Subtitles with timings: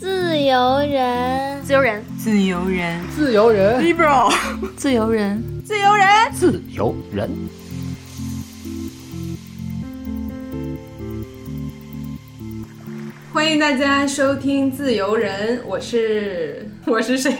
[0.00, 4.32] 自由人，自由人，自由人，自由人，liberal，
[4.74, 7.28] 自由人，自由人，自由人。
[13.32, 17.36] 欢迎大家收听《自由人》，我是我是谁？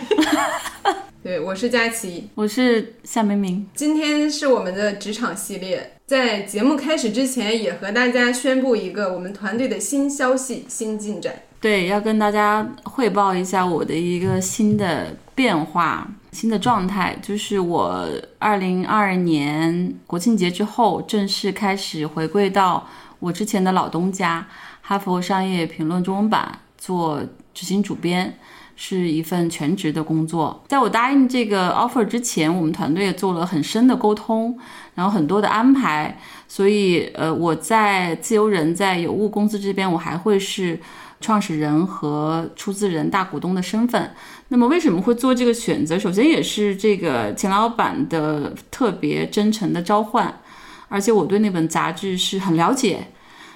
[1.22, 3.66] 对，我是佳琪，我是夏明明。
[3.74, 11.34] 今天是我们的职场系列，在节目开始之前，也和大家宣布一个我们团队的新消息、新进展。
[11.60, 18.06] 对，要跟大家汇报一下我的一个新的变化、新的状态，就是我
[18.38, 22.86] 二零二二年国庆节之后正式开始回归到
[23.18, 24.46] 我之前的老东家
[24.80, 27.20] 《哈佛商业评论》中文版做
[27.52, 28.38] 执行主编，
[28.76, 30.62] 是一份全职的工作。
[30.68, 34.56] 在我答应这个 offer 之前，我们团队也做了很深的沟通，
[34.94, 40.78] 然后很多的安排，所以呃，我在自由人在有物公司这边，我还会是。
[41.20, 44.14] 创始人和出资人、大股东的身份，
[44.48, 45.98] 那么为什么会做这个选择？
[45.98, 50.40] 首先也是这个钱老板的特别真诚的召唤，
[50.88, 53.08] 而且我对那本杂志是很了解，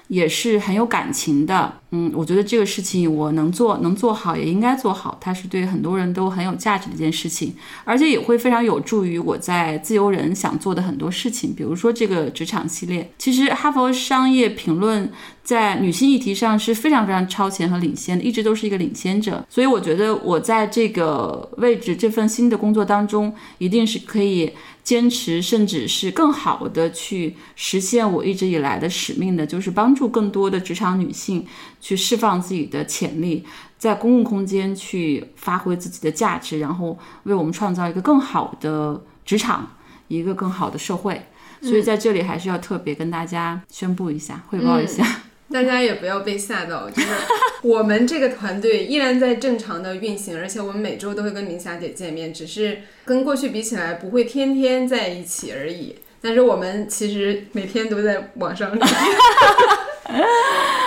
[0.07, 1.73] 也是很有感情的。
[1.95, 5.15] 嗯，我觉得这个事情我能做，能做好，也应该做好。
[5.21, 13.11] 它是对很多人都很有价值的一件事情，而且也会非常有助于我在自由人想做的很多事情，比如说这个职场系列。
[13.19, 15.11] 其实哈佛商业评论
[15.43, 19.45] 在女性议题上是非常非常超前和领先的，一直都是一个领先者。
[19.47, 24.51] 所以我觉得我在这个位置、这份新的工作当中，一定是可以
[24.83, 31.45] 坚持，甚至是更好的去实现我一直以来的使命的，就是帮助更多的职场女性。
[31.79, 33.43] 去释放自己的潜力，
[33.77, 39.75] 在公共空间去发挥自己的价值，然后为我们创造一个更好的职场，
[40.07, 41.21] 一个更好的社会。
[41.61, 45.05] 所以在这里还是要特别跟大家宣布一下，汇报一下。
[45.53, 47.07] 大家也不要被吓到，就是
[47.61, 55.95] 我们这个团队依然在正常的运行，而且我们每周都会跟明霞姐见面，只是跟过去比起来不会天天在一起而已。
[56.19, 58.75] 但是我们其实每天都在网上。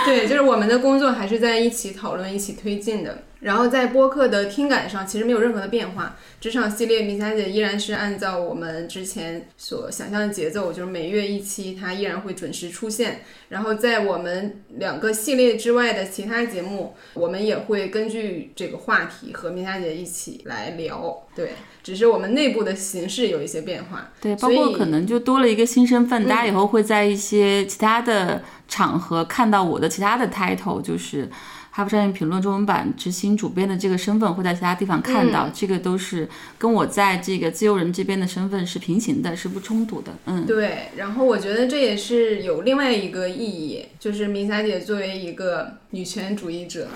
[0.05, 3.23] 对，就是我们的工作还是在一起讨论、一起推进的。
[3.39, 6.15] 然后在播客的听感上，其实没有任何的变化。
[6.39, 13.21] 职场系列，米霞姐依然是按照我们之前所想象的节奏，就是每月一期，它依然会准时出现。
[13.49, 21.23] 然后在我们两个系列之外的其他节目，我们也会根据这个话题和米霞姐一起来聊。
[21.35, 21.51] 对，
[21.83, 24.11] 只是我们内部的形式有一些变化。
[24.19, 31.29] 对，包括可能就多了一个新身份，大家以后会在一些其他的场合看到我的其他的 title，就是。
[31.69, 40.11] 哈佛商业评论中文版执行主编的这个身份会在其他地方看到，这个都是跟我在这个自由人这边的身份是平行的，是不冲突的。
[40.25, 40.89] 嗯，对。
[40.95, 46.87] 然后我觉得这也是有另外一个意义，就是明霞姐作为一个女权主义者，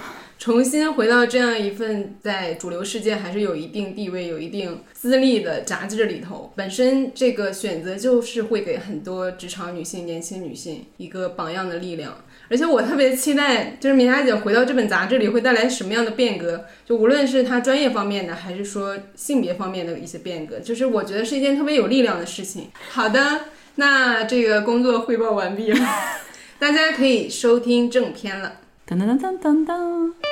[0.41, 12.17] 重新回到这样一份在主流世界还是有一定地位、有一定资历的杂志里头，本身这个选择就是会给很多职场女性、年轻女性一个榜样的力量。
[12.49, 16.65] 而且我特别期待，就是米莎姐回到这本杂志里会带来什么样的变革？
[16.87, 22.69] 就无论是她专业方面的，还是说性别方面的一些变革，就是我觉得是一件特别有力量的事情。
[22.89, 23.41] 好的，
[23.75, 25.79] 那这个工作汇报完毕了，
[26.57, 28.53] 大家可以收听正片了。
[28.87, 30.30] 噔噔噔噔噔噔。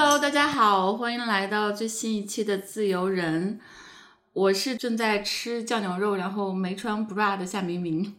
[0.00, 3.58] Hello，大家好，欢迎来到最新一期的自由人。
[4.32, 8.14] 我是正在吃酱牛肉，然后没穿 bra 的夏明明。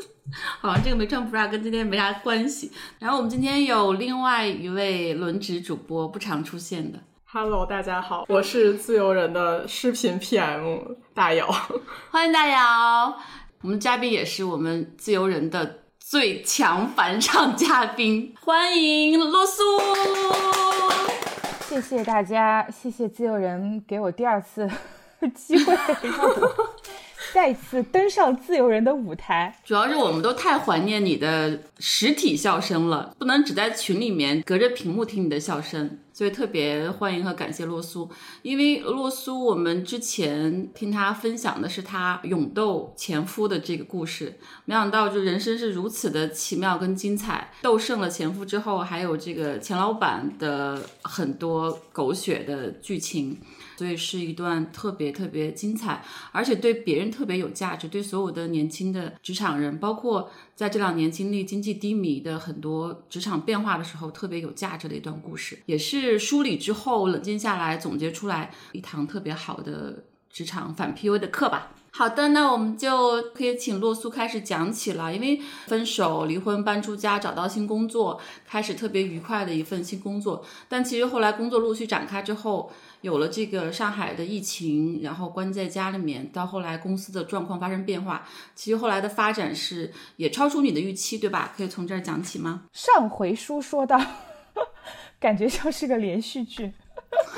[0.60, 2.70] 好像，这个没穿 bra 跟今天没啥关系。
[2.98, 6.98] 然后我们今天有另外一位轮值主播，不常出现的。
[7.24, 11.50] Hello，大家好，我是自由人的视频 PM 大姚，
[12.10, 13.16] 欢迎大姚。
[13.62, 19.62] 我们嘉宾也是我们自由人的最强返场嘉宾，欢迎洛苏。
[21.74, 24.70] 谢谢大家，谢谢自由人给我第二次。
[25.34, 25.74] 机会
[27.34, 29.58] 再次登上自由人的舞台。
[29.64, 38.08] 主要是我们都太怀念你的实体笑声了，不能只在群里面隔着屏幕听你的笑声，所以特别欢迎和感谢洛苏。
[38.42, 47.50] 因为洛苏，我们之前听他分享的是他勇斗前夫的这个故事，没想到就人生是如此的奇妙跟精彩。
[47.62, 53.36] 斗胜了前夫之后，还有这个钱老板的很多狗血的剧情。
[53.84, 56.02] 所以是一段特别特别精彩，
[56.32, 70.04] 而且对别人特别有价值，对所有的年轻的职场人，包括在这两年经历经济低迷的很多职场变化的时候，特别有价值的一段故事，也是梳理之后冷静下来总结出来一堂特别好的。
[70.34, 71.70] 职场反 PUA 的课吧。
[71.92, 75.14] 好的，那我们就可以请洛苏开始讲起了。
[75.14, 80.44] 因为分手、离婚、搬出家、找到新工作，开始特别愉快的一份新工作。
[80.68, 82.72] 但其实后来工作陆续展开之后，
[83.04, 91.52] 有了这个上海的疫情，然后关在家里面，到后来公司的状况发生变化，其实后来的发展是也超出你的预期，对吧？
[91.54, 92.62] 可以从这儿讲起吗？
[92.72, 94.00] 上回书说到，
[95.20, 96.72] 感觉像是个连续剧。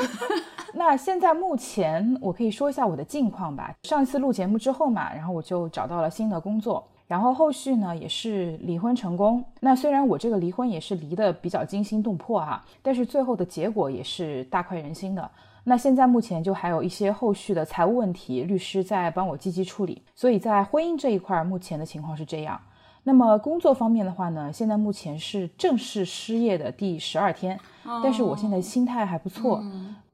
[0.75, 3.75] 那现在目前我可以说一下我的近况吧。
[3.83, 9.45] 上一次录节目之后嘛，然后我就找到了新的工作，然后后续呢也是离婚成功。
[9.59, 15.29] 那虽然我这个离婚也是离得比较惊心动魄哈，但是最后的结果也是大快人心的。
[15.69, 20.01] 那现在目前就还有一些后续的财务问题，律师在帮我积极处理。
[20.15, 22.61] 所以在婚姻这一块，目前的情况是这样。
[23.03, 29.61] 那么工作方面的话呢，现在目前是正式失业的第十二天，但是我现在心态还不错。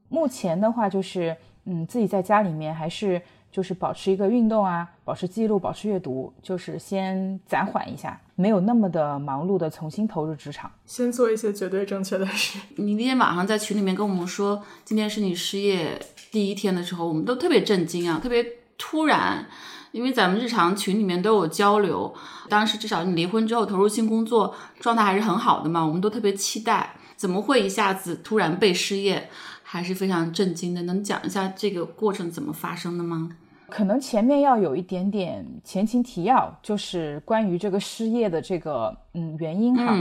[0.09, 3.21] 目前的话就是，嗯，自己在家里面还是
[3.53, 12.57] 就是保持一个运动啊，保持记录，保持阅读，就是先暂缓一下，没有那么的忙碌的重新投入职场，先做一些绝对正确的事。
[12.77, 16.01] 你那天晚上在群里面跟我们说，今天是你失业
[16.31, 18.43] 第一天的时候，我们都特别震惊啊，特别
[18.75, 19.45] 突然，
[19.91, 22.11] 因为咱们日常群里面都有交流，
[22.49, 29.29] 当时至少你离婚之后投入新工作，状态还是很好的嘛，我们都特别期待，怎么会一下子突然被失业？
[29.65, 33.31] 还是非常震惊的，能讲一下这个过程怎么发生的吗？
[33.73, 39.99] 可能前面要有一点点前情提要，就是关于这个失业的这个嗯原因哈。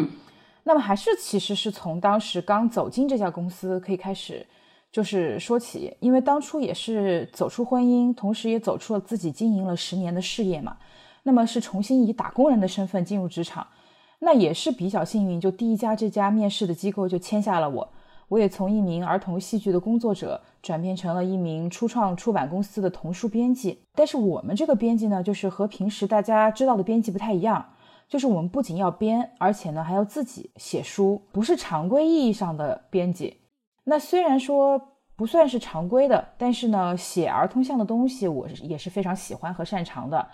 [0.62, 4.46] 那么还是其实是从当时刚走进这家公司可以开始，
[4.92, 10.76] 就是说起，因为当初也是走出婚姻，同时也走出了自己经营了十年的事业嘛。
[11.22, 13.66] 那么是重新以打工人的身份进入职场，
[14.18, 17.88] 那也是比较幸运，就第一家这家面试的机构就签下了我。
[18.32, 23.82] 我也从一名儿童戏剧的工作者转变成了一名初创出版公司的童书编辑。
[23.94, 27.74] 但是我们这个编辑呢，就是和平时大家知道的编辑不太一样，
[28.08, 33.36] 就是我们不仅要编，而且呢还要自己写书，不是常规意义上的编辑。
[33.84, 34.80] 那虽然说
[35.14, 40.26] 不算是常规的，但是呢写儿童向的东西，我也是非常喜欢和擅长的。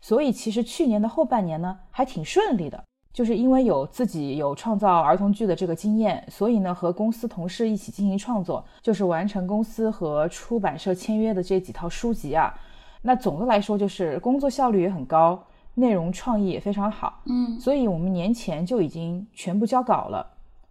[0.00, 2.82] 所以其实去年的后半年呢，还挺顺利的。
[3.12, 12.54] 就是因为有自己有创造儿童剧的这个经验，所以呢，和公司同事一起进行创作，就是完成公司和出版社签约的这几套书籍啊。
[13.02, 15.44] 那总的来说，就是工作效率也很高，
[15.74, 17.20] 内容创意也非常好。
[17.26, 20.26] 嗯，所以我们年前就已经全部交稿了。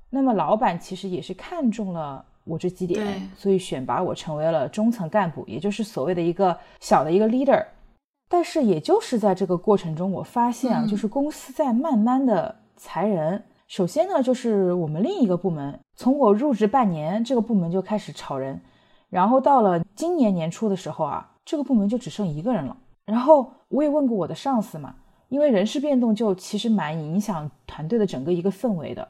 [0.10, 7.64] 那么老板其实也是看中了我这几点，所以选拔我成为了中层干部，也就是所谓的一个小的一个 leader。
[8.34, 13.44] 但是，也就是在这个过程中，我发现啊，就是公司在慢慢的裁人。
[13.68, 18.62] 首先呢，就是我们另一个部门，从我入职半年，这个部门就开始炒人，
[19.10, 22.78] 然后到了今年年初的时候啊，这个部门就只剩一个人了。
[23.06, 24.96] 然后我也问过我的上司嘛，
[25.28, 29.06] 因为人事变动就其实蛮影响团队的整个一个氛围的。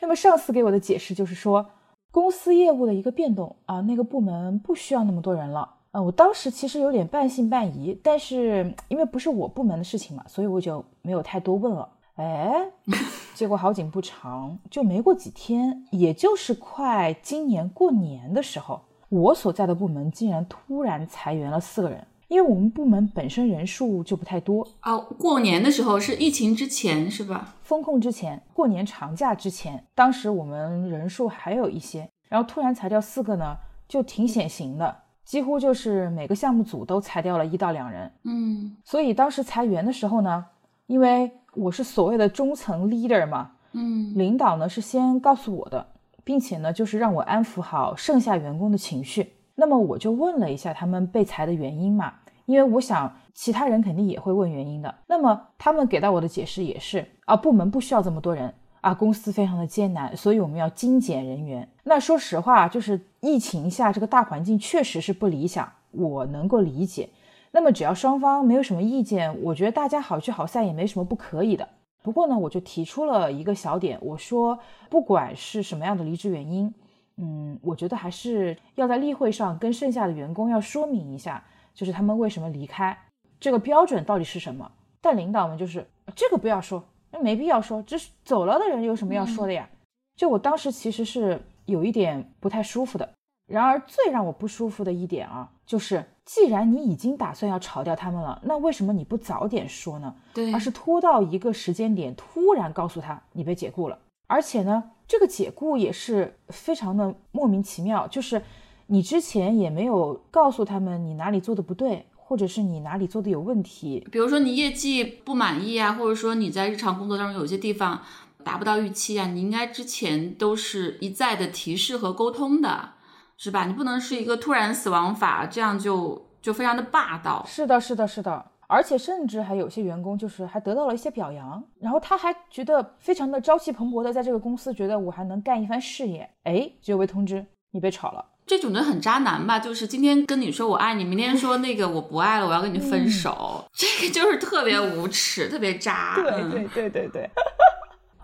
[0.00, 1.64] 那么上司给我的解释就是说，
[2.10, 5.76] 公司业务的一个变动啊，那个部门不需要那么多人了。
[5.92, 11.88] 呃，我当时其实有点半信半疑，但是因为不是我部门的事情嘛，所以我就没有太多问了。
[12.16, 12.68] 哎，
[13.34, 22.06] 结果好景不长，就没过几天，也就是快今年过年的时候，我所在的部门竟然突然裁员了四个人。
[22.28, 24.98] 因为我们部门本身人数就不太多哦。
[25.18, 27.54] 过年的时候是疫情之前是吧？
[27.62, 33.56] 风控之前，过年长假之前，当时我们人数还有一些，然后突然裁掉四个呢，
[33.88, 34.94] 就挺显形的。
[35.28, 40.46] 几乎就是每个项目组都裁掉了一到两人，嗯，所以当时裁员的时候呢，
[40.86, 45.86] 因为我是所谓的中层 leader 嘛，嗯，领导呢是先告诉我的，
[46.24, 49.34] 并且呢就是让我安抚好剩下员工的情绪。
[49.54, 52.14] 那么我就问了一下他们被裁的原因嘛，
[52.46, 54.94] 因为我想其他人肯定也会问原因的。
[55.06, 58.54] 那么他们给到我的解释也是啊，部门不需要这么多人。
[58.80, 61.68] 啊，公司非常的艰难，所以我们要精简人员。
[61.84, 67.08] 那说实话，就是疫情下这个大环境确实是不理想，我能够理解。
[67.50, 71.68] 那么只要双方没有什么意见，我觉得大家好聚好散也没什么不可以的。
[72.02, 74.58] 不过呢，我就提出了一个小点，我说
[74.88, 76.72] 不管是什么样的离职原因，
[77.16, 81.42] 嗯，我觉得还是要在例会上跟剩下的员工要说明一下，
[81.74, 82.96] 就是他们为什么离开，
[83.40, 84.70] 这个标准到底是什么。
[85.00, 86.84] 但领导们就是这个不要说。
[87.10, 89.68] 那没必要说，这是走了的人有什么要说的呀？
[90.16, 93.08] 就我当时其实是有一点不太舒服的。
[93.46, 100.14] 然而最让我不舒服的一点啊，就是既然你已经打算要炒掉他们了，那为什么你不早点说呢？
[100.34, 103.98] 对，而是拖到一个时间点突然告诉他你被解雇了。
[104.26, 108.42] 而且呢，这个解雇也是非常的莫名其妙，就是
[108.88, 114.06] 你之前也没有告诉他们你哪里做的不对，或者是你哪里做的有问题。
[114.12, 118.02] 比如说你业绩不满意啊，或者说你在日常工作当中有些地方
[118.44, 122.90] 达不到预期啊，你应该之前都是一再的提示和沟通的，
[123.38, 123.64] 是吧？
[123.64, 127.42] 你不能是一个突然死亡法，这样就就非常的霸道。
[127.48, 128.44] 是的，是的，是的。
[128.66, 136.28] 而且甚至还有些员工就是还得到了一些表扬，然后他还觉得非常的朝气蓬勃的在这个公司，觉得我还能干一番事业。
[136.44, 139.58] 哎，就被通知你被炒了，这种人很渣男吧？
[139.58, 146.14] 就是今天跟你说我爱你，明天说那个我不爱了，我要跟你分手，这个就是特别无耻，特别渣。
[146.16, 147.30] 对对对对对。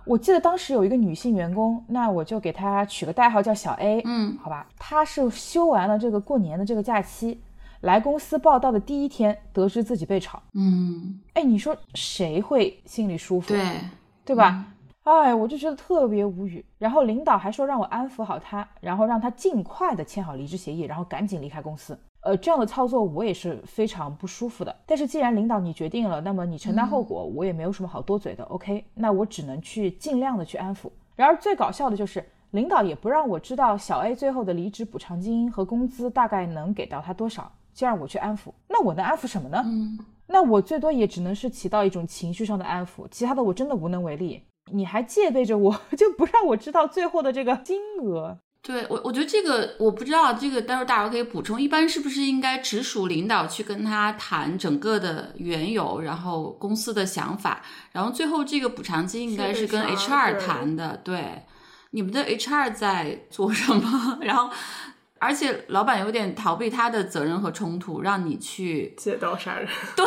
[0.06, 4.02] 我记得当时有一个女性员工，那我就给她取个代号叫小 A。
[4.06, 7.40] 嗯，好吧，她是休完了这个过年的这个假期。
[7.82, 13.48] 来公司报道的第一天，得知自己被炒，嗯，哎，你说谁会心里舒服？
[13.48, 13.62] 对，
[14.24, 14.64] 对吧？
[15.04, 16.64] 哎，我就觉得特别无语。
[16.78, 21.98] 然后领导还说让我安抚好他，然后让他尽快的签好离职协议，然后赶紧离开公司。
[22.22, 24.74] 呃，这样的操作我也是非常不舒服的。
[24.86, 28.42] 但是既然领导你决定了，那么你承担后果，我也没有什么好多嘴的。
[28.44, 30.90] OK，那我只能去尽量的去安抚。
[31.14, 37.52] 然而最搞笑的就是，领导也不让我知道小 A 最后的离职补偿金和工资大概能给到他多少。
[37.74, 39.60] 就让我去安抚，那我能安抚什么呢？
[39.66, 44.40] 嗯，那我最多也只能是起到一种情绪上的安抚，其他的我真的无能为力。
[44.72, 48.38] 你还戒备着我， 就不让我知道最后的这个金额。
[48.62, 51.60] 对我，我觉得这个我不知道，这个待会儿大伙可以补充。
[51.60, 60.96] 一般是不是应该直属领导去跟他谈整个的缘由，然后公司的想法，然后最后这个补偿金应该是跟 HR 谈的。
[61.04, 61.42] 对，
[61.90, 64.18] 你们的 HR 在做什么？
[64.22, 64.50] 然后。
[65.20, 69.66] 而且老板有点逃避他的责任和冲突，让你去借刀杀人。
[69.96, 70.04] 对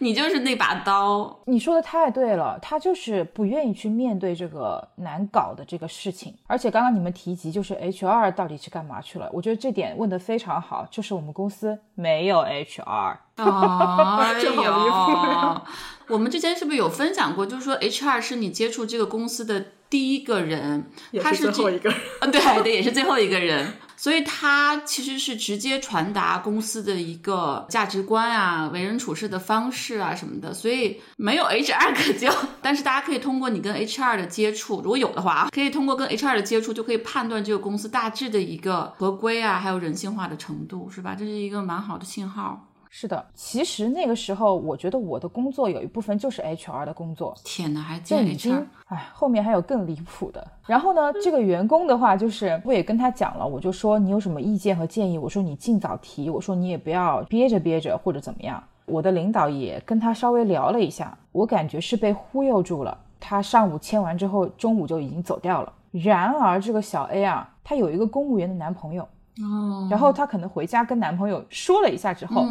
[0.00, 1.38] 你就是那把刀。
[1.44, 6.34] 你说的太对了，他就是不愿意去面对这个难搞的这个事情。
[6.48, 9.30] 而且刚刚你们提及，就是 HR 到底去干嘛去了？
[9.32, 13.16] 我觉得这点问得非常好，就是我们公司没有 HR。
[13.38, 15.62] 哎呦，
[16.08, 17.46] 我们之前是不是有分享过？
[17.46, 20.90] 就是说 HR 是你接触这个公司的第一个人，
[21.22, 21.98] 他是最后一个人。
[22.20, 23.74] 嗯，对对，也是最后一个人。
[23.96, 32.32] 所以他其实是直接传达公司的一个价值观啊、为人处事的方式啊什么的，所以没有 HR 可救。
[32.62, 41.16] 但是大家可以通过你跟 HR 的接触，如果有的话啊，可以通过跟 HR 的接触，就可以判断这个公司大致的一个合规啊，还有人性化的程度，是吧？
[41.18, 42.67] 这是一个蛮好的信号。
[42.90, 47.34] 是的，其实那个时候，我觉得我的工作有一部分就是 HR 的工作。
[47.44, 48.64] 天哪，还见 HR？
[48.86, 50.46] 哎，后面还有更离谱的。
[50.66, 58.62] 然后呢，这个员工的话，就是我也跟他讲了，我就说你有什么意见和建议，我说你尽早提，我说你也不要憋着憋着或者怎么样。
[58.86, 62.98] 我的领导也跟他稍微聊了一下，我感觉是被忽悠住了。
[63.20, 65.72] 他上午签完之后，中午就已经走掉了。
[65.90, 69.06] 然而这个小 A 啊，她有一个公务员的男朋友。
[69.42, 72.46] 哦，然后她可能回家跟男朋友说了一下之后，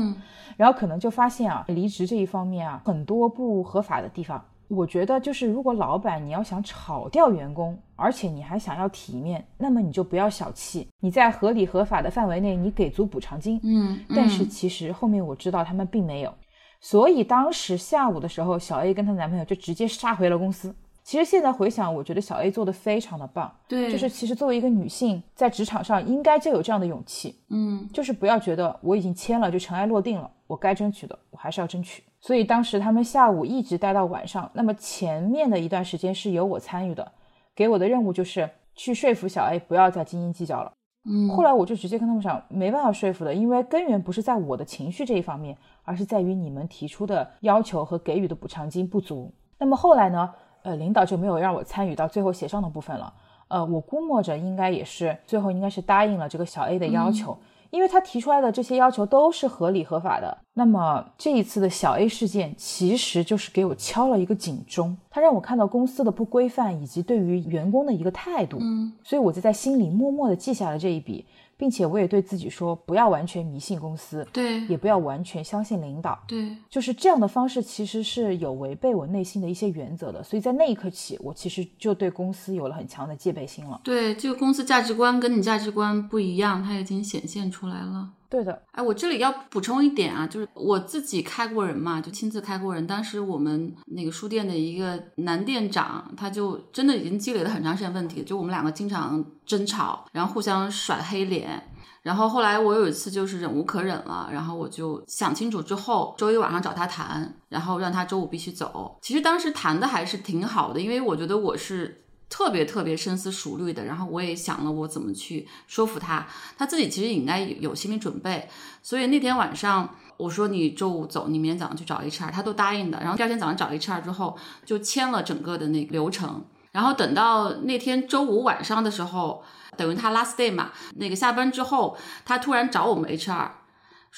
[0.56, 4.44] 然后可能就发现啊，离职这一方面啊，很多不合法的地方。
[4.70, 13.58] 我觉得就是，如果老板你要想炒掉员工，而且你还想要体面，那么你就不要小气，你在合理合法的范围内，你给足补偿金。
[13.64, 16.34] 嗯，但是其实后面我知道他们并没有，
[16.82, 20.76] 所以当时下午的时候，小 A 跟她男朋友就直接杀回了公司。
[21.08, 23.50] 其实现在回想，我觉得小 A 做的非常的棒。
[23.66, 27.40] 对，就是其实作为一个女性，在职场上应该就有这样的勇气。
[27.48, 32.04] 嗯，就是不要觉得我已经签了就尘埃落定了，我该争取的我还是要争取。
[32.20, 37.10] 所以当时他们下午一直待到晚上，那么前面的一段时间是由我参与的，
[37.56, 40.74] 给我的任务就是去说服小 A 不要再斤斤计较了。
[41.10, 49.34] 嗯，后来我就直接跟他们讲，没办法说服的，因为根源不是在我的情绪这一方面，而是在于你们提出的要求和给予的补偿金不足。
[49.58, 50.34] 那么后来呢？
[50.68, 53.14] 呃，领导就没有让我参与到最后协商的部分了。
[53.48, 57.38] 呃，我估摸着应该也是最后应该是答应了这个小 A 的要求，
[57.70, 60.38] 因为他提出来的这些要求都是合理合法的。
[60.56, 68.58] 那么这一次的小 A 事件，其实就是给我敲了一个警钟，他让我看到公司的不规范以及对于员工的一个态度。
[68.60, 71.26] 嗯，所以我就在心里默默的记下了这一笔。
[71.58, 80.24] 并且我也对自己说，不要完全迷信公司，对，也不要完全相信领导，对，就是这样的方式其实是有违背我内心的一些原则的。
[80.24, 83.82] 所以在那一刻起，我其实就对公司有了很强的戒备心了。
[83.84, 88.10] 对，这个公司价值观跟你价值观不一样，它已经显现出来了。
[88.30, 92.86] 对的，哎，我这里要补充一点啊，就是我自己开过人嘛，就亲自开过人。
[92.86, 101.72] 当时我们那个书店的一个男店长，他就真的已经积累了很长时间问题，就我们两个经常争吵，然后互相甩黑脸。
[102.04, 108.98] 然后后来我有一次就是忍无可忍了，然后我就想清楚之后，周一晚上找他谈，然后让他周五必须走。
[109.02, 112.04] 其实当时谈的还是挺好的，因为我觉得我是。
[112.30, 118.48] 特别特别深思熟虑的，然后我也想了我怎么去说服他，他自己其实也应该有心理准备。
[118.84, 123.00] 所以那天晚上我说你周五走，你明天早上去找 HR，他都答应的。
[123.00, 126.44] 然后第二天早上找 HR 之后，就签了整个的那个流程。
[126.72, 129.44] 然后等到那天周五晚上的时候，
[129.76, 133.50] 等于他 last day 嘛，那个下班之后，他突然找我们 HR。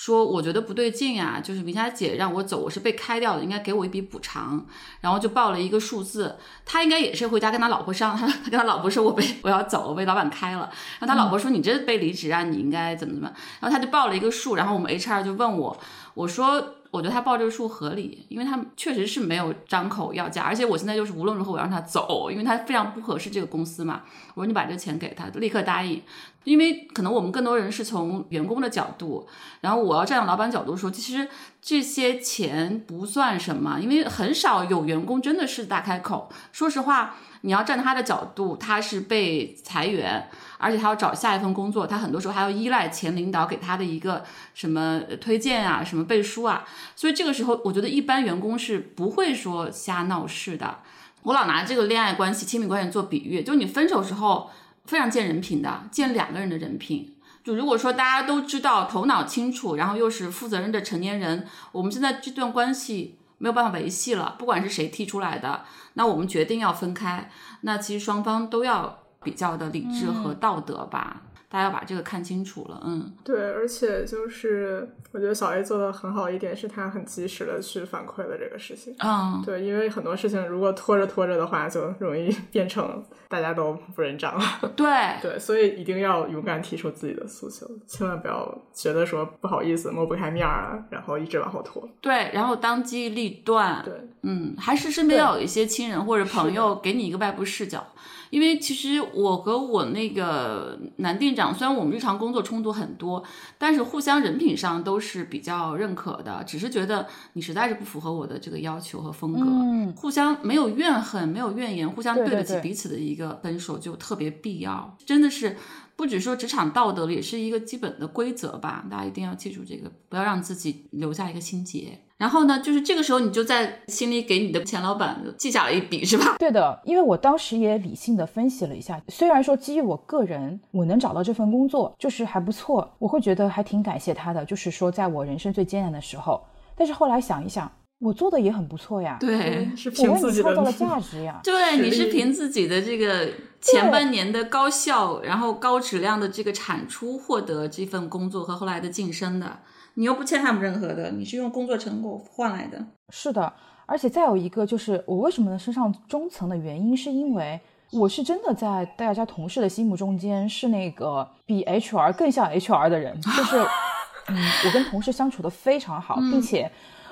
[0.01, 4.65] 说我觉得不对劲啊，就是明霞姐让我走，我是被开掉的，应该给我一笔补偿，
[5.01, 6.37] 然后就报了一个数字。
[6.65, 10.71] 他应该也是回家跟他老婆商量，他他跟他老婆说，我被我要走，我被老板开了。
[10.99, 13.29] 然后他老婆说，你这被离职啊，你应该怎么怎么。
[13.59, 15.77] 然后他就报了一个数，然后我们 HR 就问我，
[16.13, 16.75] 我说。
[16.91, 24.01] 我觉得他报这个数合理，因为他确实是没有张口要价，而且我现在就是无论如何我让他走，因为他非常不合适这个公司嘛。
[24.33, 26.01] 我说你把这个钱给他，立刻答应。
[26.45, 29.27] 因为可能我们更多人是从员工的角度，
[29.61, 31.27] 然后我要站在老板角度说，其实
[31.61, 36.29] 这些钱不算什么，因为很少有员工真的是大开口。
[36.51, 40.29] 说实话，你要站他的角度，他是被裁员。
[40.61, 46.65] 而且他要找下一份工作，他很多时候还要依赖前领导给他的一个什么推荐啊，什么背书啊。
[46.97, 50.79] 所以这个时候，我觉得一般员工是不会说瞎闹事的。
[51.23, 54.51] 我老拿这个恋爱关系、亲密关系做比喻，就你分手时候
[54.85, 57.15] 非常见人品的，见两个人的人品。
[57.43, 65.63] 就如果说大家都知道、头脑清楚，然后又是负责任的成年人，我们现在这段关系没有办法维系了，不管是谁提出来的，
[65.93, 67.29] 那我们决定要分开，
[67.61, 68.98] 那其实双方都要。
[69.23, 72.81] 比较的理智和道德吧，大家要把这个看清楚了。
[72.85, 78.95] 嗯，对，而且就是我觉得小 A 做的很好一点，是他很及时的去反馈了这个事情。
[78.99, 84.43] 嗯，对，因为很多事情如果拖着拖着的话，就容易 变成大家都不认账了。
[84.77, 84.87] 对，
[85.21, 91.87] 对，所以一定要勇敢提出自己的诉求，千万不要觉得说不好意思抹不开面儿啊，然后一直往后拖。
[91.99, 93.81] 对，然后当机立断。
[93.83, 97.85] 对，嗯，还是身边要有一些亲人或者朋友给你一个外部视角。
[98.29, 103.23] 因为其实我和我那个男店长，虽然我们日常工作冲突很多，
[103.57, 106.43] 但是互相人品上都是比较认可的。
[106.45, 115.55] 只是觉得你实在是不符合我的这个要求和风格，互相没有怨恨，没有怨言，互相对得起彼此的一个分手就特别必要，真的是。
[115.95, 118.85] 不只说职场道德了，也是一个基本的规则吧。
[118.89, 121.99] 大家一定要记住这个，不要让自己留下一个心结。
[122.19, 126.35] 然后呢，就是这个时候，你就在心里给你的前老板记下了一笔，是吧？
[126.37, 134.43] 对的，因为我当时也理性的分析了一下，虽然说基于我个人，我能找到这份工作就是还不错，我会觉得还挺感谢他的。
[134.43, 137.71] 就是说，在我人生最艰难的时候，但是后来想一想。
[138.01, 141.41] 我做的也很不错呀，对，是凭自己的创造了价值呀。
[141.43, 143.27] 对，你是凭自己的这个
[143.59, 149.59] 前半年的高效，然后高质量的这个产出获得这份工作和后来的晋升的。
[149.95, 152.85] 你又不欠他们任何的，你是用工作成果换来的。
[153.09, 153.51] 是的，
[153.85, 157.59] 而且再有一个就是，我为什么能升上中层的原因，是因为
[157.91, 163.57] 我是真的在大家同事的心目中间是那个比 HR 更像 HR 的人，就是，
[164.29, 166.71] 嗯，我跟同事相处的非常好，并且。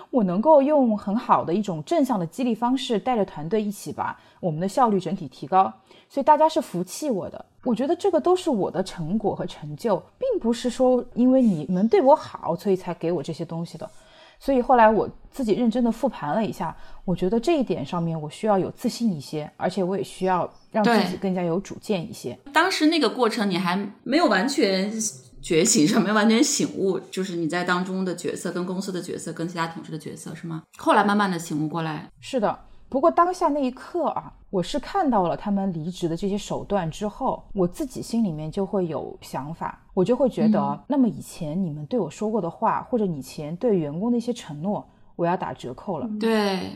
[0.09, 5.71] 我能够用很好的一种正向的激励方式，带着团队一起把我们的效率整体提高，
[6.09, 7.45] 所以大家是服气我的。
[7.63, 13.89] 我觉得这个都是我的成果和成就，并不是说因为你们对我好，所以才给我这些东西的。
[14.39, 22.37] 所以后来我自己认真的复盘了一下，我觉得这一点上面我需要有自信一些，而且我也需要让自己更加有主见一些。
[22.53, 24.91] 当时那个过程你还没有完全。
[25.39, 30.63] 觉醒是没完全醒悟，就是你在当中的角色、跟公司的角色、跟其他同事的角色，是吗？
[30.77, 32.59] 后来慢慢的醒悟过来，是的。
[32.89, 46.09] 不过当下那一刻啊，我是看到了他们离职的这些手段之后，我自己心里面就会有想法，我就会觉得，那么以前你们对我说过的话，或者以前对员工的一些承诺，我要打折扣了。
[46.19, 46.71] 对，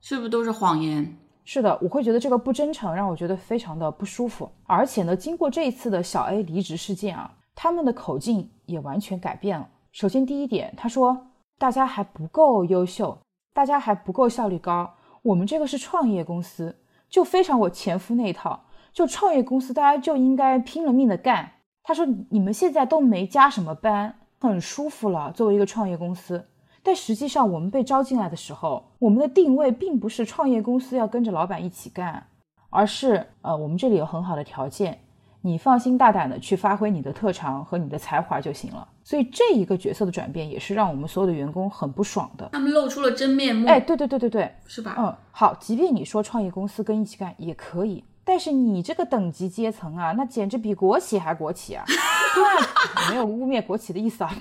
[0.00, 1.16] 是不是都是谎言？
[1.44, 4.50] 是的，我会觉得这个不真诚，让我觉得非常的不舒服。
[4.64, 7.32] 而且呢，经过这一次的小 A 离职事件啊。
[7.58, 9.66] 他们的口径也完全改变了。
[9.90, 11.16] 首先，第一点，他说
[11.56, 13.16] 大家还不够优秀，
[13.54, 14.92] 大家还不够效率高。
[15.26, 16.76] 我们这个是创业公司，
[17.08, 21.50] 就非常我前夫那一套，就创业公司大家就应该拼了命的干。
[21.82, 26.46] 他说你们现在都没加什么班，很舒服了，作为一个创业公司。
[26.80, 32.24] 但实际上，我们被招进来的时候，我们的定位并不是创业公司要跟着老板一起干，
[32.70, 34.96] 而是呃，我们这里有很好的条件。
[35.46, 38.88] 你放心大胆的去发挥你的特长和你的才华就行了。
[39.04, 42.48] 所以这一个角色的转变也是让我们所有的员工很不爽的。
[42.52, 43.68] 他们露出了真面目。
[43.68, 44.96] 哎，对对对对对，是吧？
[44.98, 51.84] 嗯，好，即便你说创业公司跟一起干也可以，但是你这个等级阶层啊，那简直比国企还国企啊！
[52.34, 54.34] 对，没有污蔑国企的意思啊。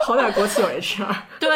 [0.00, 1.16] 好歹国企有 HR。
[1.40, 1.48] 对，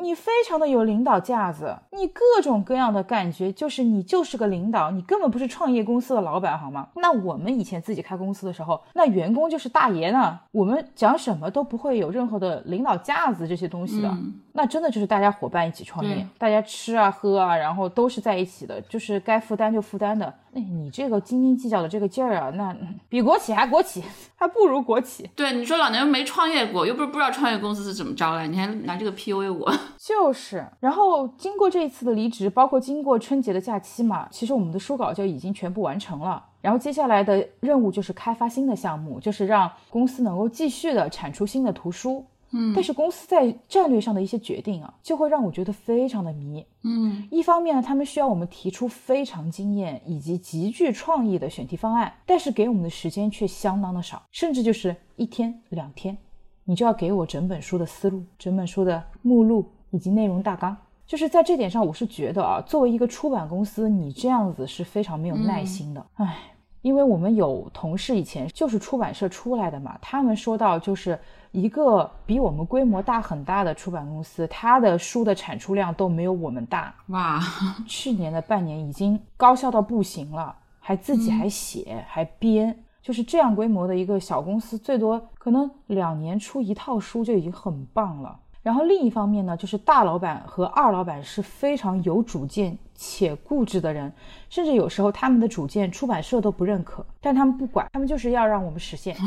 [0.00, 6.88] 你非常的有领导架子，你各种各样的感觉，就是你就是个领导，你根本不是创业公司的老板，好吗？
[6.96, 14.10] 那我们以前自己开公司的时候，那员工就是大爷呢，我们讲什么都不会有任何的领导架子这些东西的，
[14.52, 20.32] 那真的就是大家伙伴一起创业，大家吃啊喝啊，然后都是在一起的，就是该负担就负担的。
[20.52, 22.76] 那你这个斤斤计较的这个劲儿啊，那
[23.08, 24.02] 比国企还国企，
[24.34, 25.28] 还不如国企。
[25.36, 29.72] 对，你说老娘没创业过，又不是不知道创业公司是怎么着来，你还拿这个 PUA 我？
[29.98, 30.66] 就是。
[30.80, 36.44] 然后经过这一次的离职，包括经过春节的假期嘛，其实我们的书稿就已经全部完成了。
[36.60, 42.24] 然后接下来的任务就是开发新的项目，就是让公司能够继续的产出新的图书。
[42.52, 46.66] 嗯，但是公司在战略上的一些决定啊，就会让我觉得非常的迷。
[46.82, 56.18] 嗯，一方面呢，他们需要我们提出非常惊艳以及极具创意的选题方案，但是给我们的时间却相当的少，甚至就是一天两天，
[56.64, 60.76] 你就要给我整本书的思路、整本书的目录以及内容大纲。
[61.06, 66.06] 就是在这点上，我是觉得啊，作为一个出版公司，你这样子是非常没有耐心的。
[66.14, 66.36] 唉，
[66.82, 71.18] 因为我们有同事以前就是出版社出来的嘛，他们说到就是。
[71.52, 77.40] 一个比我们规模大很大的出版公司，它的书的产出量都没有我们大哇！
[77.88, 88.38] 去年的半年已经高效到不行了，还自己还写还编，就是这样规模的一个小公司，最多可能两年出一套书就已经很棒了。
[88.62, 94.12] 然后另一方面呢，就是大老板和二老板是非常有主见且固执的人，
[94.50, 99.16] 甚至有时候他们的主见出版社都不认可，但他们不管，他们就是要让我们实现。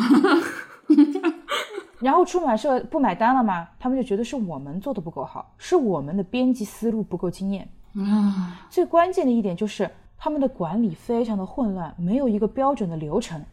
[2.00, 3.68] 然后出版社不买单了吗？
[3.80, 7.68] 他们就觉得是我们做的不够好，是我们的编辑思路不够惊艳。
[7.96, 13.44] 啊， 最关键的一点就是他们的管理非常的混乱，没有一个标准的流程，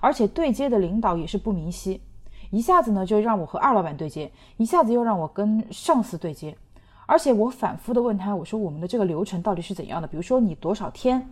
[0.00, 2.00] 而且对接的领导也是不明晰，
[2.50, 6.56] 一下子呢就让我和二老板对接，一下子又让我跟上司对接，
[7.06, 10.08] 而且我反复的问他，我说我们的这个流程到底是怎样的？
[10.08, 11.28] 比如说你多少天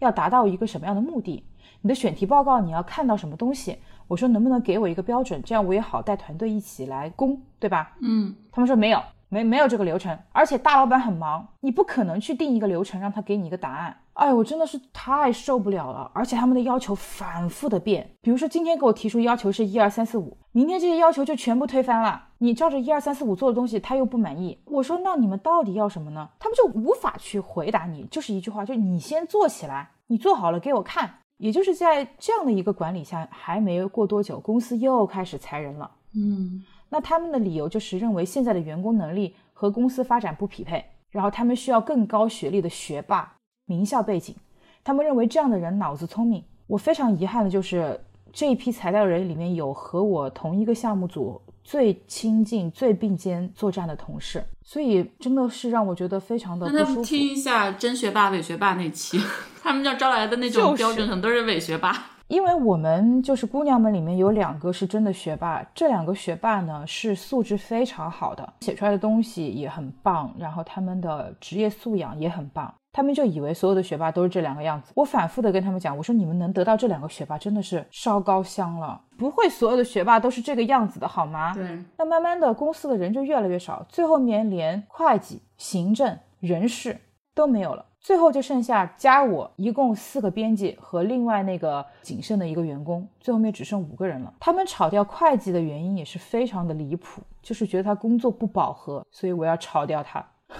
[0.00, 1.44] 要达到一个什么样的目的？
[1.82, 3.78] 你的选题报告你要看到什么东西？
[4.08, 7.92] 我说能不能给我一个标准，这样我也好带团队一起来攻，对吧？
[8.00, 13.96] 嗯，他们说没有，没没有这个流程，而且大老板很忙，你不可能去定一个流程让他给你一个答案。
[14.16, 22.28] 哎，我真的是太受不了了，而且他们的要求反复的变，比如说今天给我提出要求是一二三四五，明天这些要求就全部推翻了。
[22.38, 24.58] 你照着一二三四五做的东西，他又不满意。
[24.64, 26.30] 我说那你们到底要什么呢？
[26.38, 31.18] 他们就无法去回答你，就是一句话，就是你先做起来，你做好了给我看。
[31.36, 35.90] 也就是在这样的一个管理下，还没过多久，公司又开始裁人了。
[36.14, 43.35] 嗯，那他们的理由就是认为现在的员工能力和公司发展不匹配，然后他们需要更高学历的学霸、
[43.66, 44.34] 名校背景。
[44.82, 46.42] 他们认为这样的人脑子聪明。
[46.66, 48.00] 我非常遗憾的就是
[48.32, 51.40] 这一批材料人里面有和我同一个项目组。
[51.62, 57.02] 最亲近、最并肩作战的同事，所以真的是让我觉得非常的不舒服。
[57.02, 59.20] 听一下真学霸、伪学霸那期，
[59.64, 61.92] 他们要招来的那种标准很多是伪学霸。
[62.28, 72.72] 因为我们就是姑娘们里面有两个是真的学霸，这两个学霸呢是素质非常好的，写出来的东西也很棒，然后他们的职业素养也很棒。
[72.96, 74.90] 他们就以为所有的学霸都是这两个样子。
[74.94, 78.98] 我反复的跟他们讲，我说你们能得到这两个学霸，真的是烧高香了。
[79.18, 81.52] 不会所有的学霸都是这个样子的，好吗？
[81.52, 81.78] 对。
[81.98, 86.98] 那慢慢的，公司的人就越来越少，最后面连会计、行政、人事
[87.34, 94.32] 都没有了，最后就剩下加我一共四个编辑和另外那个仅剩的一个员工，最后面只剩五个人了。
[94.40, 100.26] 他们炒掉会计的原因也是非常的离谱，就是觉得他工作不饱和，所以我要炒掉他。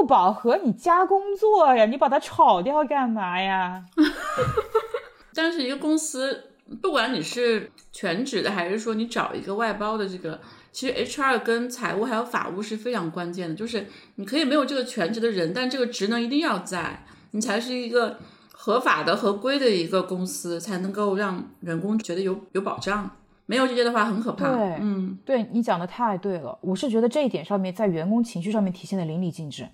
[0.00, 1.86] 不饱和，你加工作呀？
[1.86, 3.84] 你把它炒掉干嘛呀？
[5.34, 6.50] 但是一个公司，
[6.82, 10.40] 不管你是全职的，还是说你找一个外包的，这个
[10.72, 13.54] 其实 HR 跟财务还有法务是非常关键的。
[13.54, 18.18] 就是你可以没有这个全职的人，但这个职能一定要在，你才是一个
[18.52, 23.10] 合法的、合规的一个公司，才能够让员工觉得有有保障。
[23.48, 24.52] 没有这些的话，很可怕。
[24.52, 26.58] 对，嗯，对你讲的太对了。
[26.62, 29.68] 我是觉得这一点上面，在员工情绪上面体现的淋漓尽致。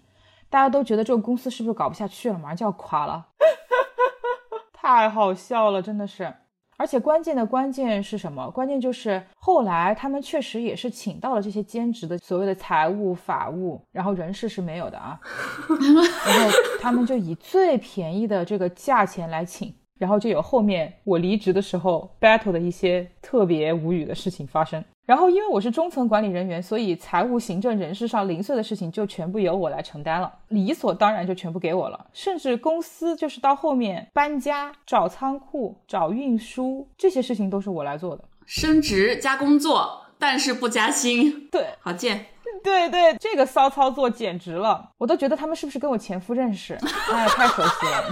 [0.52, 3.26] 大家都觉得这个公司是不是搞不下去了，马上就要垮了？
[4.70, 6.30] 太好笑了，真的是。
[6.76, 8.50] 而且关键的关键是什么？
[8.50, 15.18] 关键就是后来他们确实也是请到了这些兼职的所谓的财务、法务，然后人事是没有的啊。
[15.70, 16.50] 然后
[16.82, 19.74] 他们就以最便宜的这个价钱来请。
[19.98, 24.82] 然后就有后面我离职的时候 battle 的一些特别无语的事情发生。
[25.04, 32.06] 然后因为我是中层管理人员，所以财务、行政、人事上零碎的事情就全部由我来承担了，理所当然就全部给我了。
[32.12, 38.24] 甚至公司就是到后面搬家、找仓库、找运输这些事情都是我来做的。
[38.46, 42.26] 升职加工作，但是不加薪，对，好贱。
[42.62, 46.74] 对对，这个骚操作简直了，我都觉得他们是不是跟我前夫认识？
[47.12, 48.04] 哎，太熟悉了。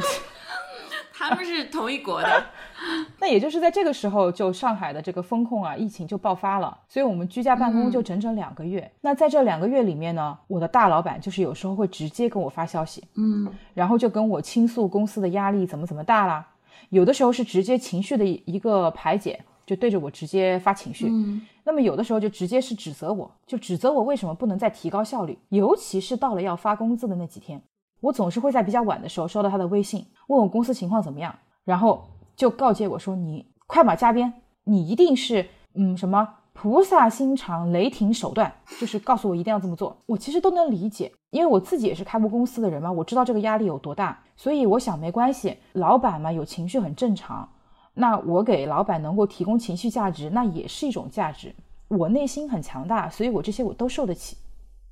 [1.21, 2.45] 他们是同一国的。
[3.21, 8.91] 那也就是在这个时候，就上海的这个风控啊，疫情就爆发了，所以我们居家办公就整整两个月。
[9.03, 16.47] 那在这两个月里面呢，我的大老板就是有时候会直接跟我发消息，嗯，然后就跟我倾诉公司的压力怎么怎么大啦。
[16.89, 21.07] 有的时候是直接情绪的一个排解，就对着我直接发情绪。
[21.11, 27.63] 嗯，那么有的时候就直接是指责我，就指责我为什么不能再提高效率，尤其是到了要发工资的那几天，
[28.01, 31.35] 我总是会在比较晚的时候收到他的微信，问我公司情况怎么样，
[31.65, 33.47] 然后就告诫我说你。
[33.67, 34.33] 快马加鞭，
[34.65, 39.97] 你一定是嗯什么菩萨心肠、雷霆手段，就是告诉我一定要这么做。
[40.07, 44.21] 我其实都能理解，因为我自己也是开过公司的人嘛，我知道这个压力有多大。
[44.37, 47.49] 所以我想没关系，老板嘛有情绪很正常。
[47.95, 51.55] 那我给老板能够提供情绪价值，那也是一种价值。
[51.87, 54.37] 我内心很强大，所以我这些我都受得起，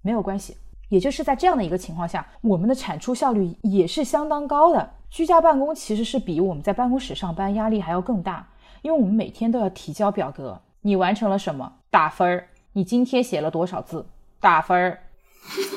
[0.03, 0.57] 没有关系。
[0.89, 4.91] 也就是在这样的一个情况下，我们的产出效率也是相当高的。
[5.11, 8.47] 居家办公其实是比我们在办公室上班压力还要更大。
[8.83, 12.49] 因为我们每天都要提交表格，你完成了什么打分儿？
[12.73, 14.07] 你今天写了多少字
[14.39, 15.01] 打分儿？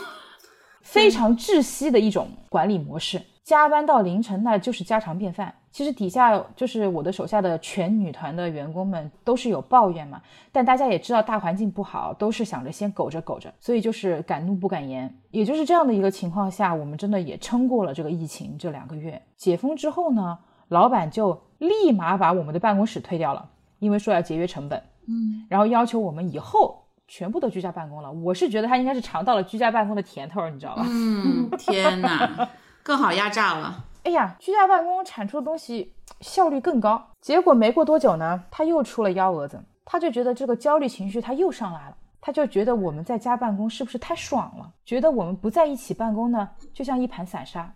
[0.81, 5.55] 非常窒息的一种管理模式，加班到凌晨那就是家常便饭。
[5.71, 15.13] 其实底下就是我的手下的全女团的员工们都是有抱怨嘛，但大家也知道大环境不好，都是想着先苟着苟着，所以就是敢怒不敢言。
[15.31, 19.21] 也就是这样的一个情况下，我们真的也撑过了这个疫情这两个月。
[19.37, 20.37] 解封之后呢？
[20.69, 28.09] 老板就立马把我们的办公室推掉了，因为说要节约成本，嗯，然后要求我们以后全部都居家办公了。
[28.09, 30.85] 我是觉得他应该是尝到了居家办公的甜头，你知道吧？
[30.87, 32.49] 嗯，天哪，
[32.83, 33.83] 更好压榨了。
[34.03, 37.01] 哎呀，居家办公产出的东西效率更高。
[37.21, 44.71] 结果没过多久呢，他又出了幺蛾子，他就觉得这个焦虑情绪他又上来了，他就觉得我们在家办公是不是太爽了？
[44.85, 47.73] 觉得我们不在一起办公呢，就像一盘散沙。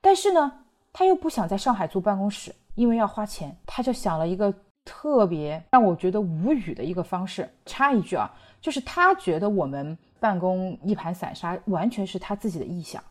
[0.00, 0.60] 但是呢。
[0.96, 3.52] 他又不想在上海租办公室，因为要花钱。
[3.66, 7.52] 他就想了一个特别让我觉得无语的一个方式。
[7.66, 13.02] 插一句啊，就是他觉得我们办公一盘散沙，完全是他自己的臆想。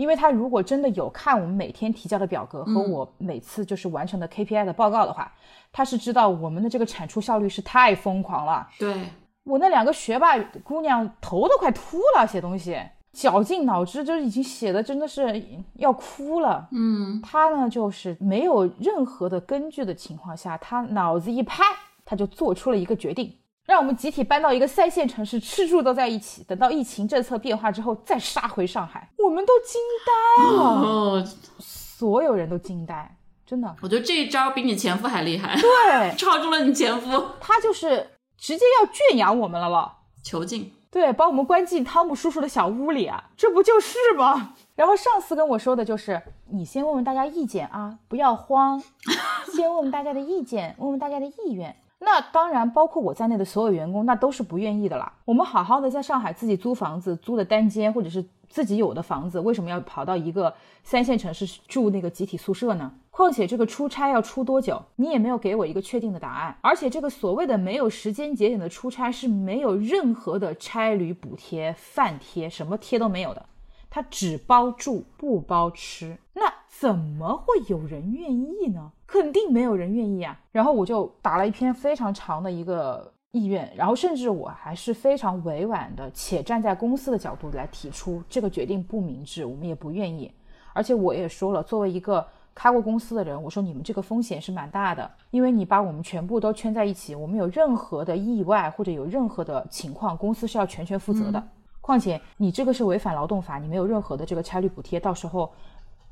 [0.00, 5.30] 因为他如果真的有看我们每天提交的表格和我每次就是完成的 KPI 的报告的话，
[5.70, 8.66] 他是知道我们的这个产出效率是太疯狂了。
[8.78, 9.04] 对
[9.44, 12.80] 我那两个学霸姑娘头都快秃了，写东西。
[13.12, 16.66] 绞尽脑汁，就是已经写的真的是要哭了。
[16.70, 21.62] 嗯，他呢就是没有任何的根据的情况下，他脑子一拍，
[22.06, 23.36] 他就做出了一个决定，
[23.70, 26.42] 让我们集体搬到一个三线城市，吃住都在一起。
[26.42, 31.24] 等到疫情政策变化之后，再杀回上海，我们都惊呆了，
[31.60, 33.72] 所有人都惊呆，真的。
[33.80, 40.72] 我觉得这一招比你前夫还厉害，对， 超出了你前夫，他就是直接要圈养我们了了，囚禁。
[40.90, 44.54] 对，把我们关进汤姆叔叔的小屋里啊，这不就是吗？
[44.74, 48.82] 然后上司跟我说的就是，你先问问大家意见啊，不要慌，
[49.54, 51.76] 先问问大家的意见，问问大家的意愿。
[52.02, 55.12] 那当然，包括我在内的所有员工，那都是不愿意的啦。
[55.26, 62.90] 我们好好的在上海自己租房子，租的单间或者是自己有的房子，为什么要跑到一个三线城市住那个集体宿舍呢？
[63.10, 66.56] 况且这个出差要出多久，你也没有给我一个确定的答案。
[66.62, 73.44] 而且这个所谓的没有时间节点的出差是没有任何的差旅补贴、饭贴，什么贴都没有的，
[73.90, 76.16] 它只包住不包吃。
[76.32, 78.92] 那怎么会有人愿意呢？
[79.10, 80.38] 肯定没有人愿意啊！
[80.52, 90.32] 然后我就打了一篇非常长的一个意愿，然后甚至我还是非常委婉的，且站在公司的角度来提出这个决定不明智，我们也不愿意。
[90.72, 101.48] 而且我也说了，作为一个开过公司的人，我说你们这个风险是蛮大的，因为你把我们全部都圈在一起，我们有任何的意外或者有任何的情况，公司是要全权负责的。
[101.80, 105.50] 况且你这个是违反劳动法，你没有任何的这个差旅补贴，到时候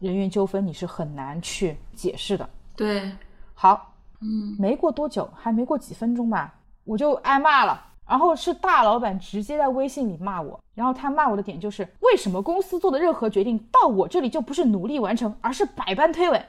[0.01, 2.49] 人员纠纷你是很难去解释的。
[2.79, 3.11] 对，
[3.55, 7.87] 好，嗯，没过多久，还没过几分钟吧，我就挨骂了。
[8.07, 16.41] 然后是大老板直接在微信里骂我，然后他骂我的点就是为什么公司做的任何决定到我这里就不是努力完成，而是百般推诿，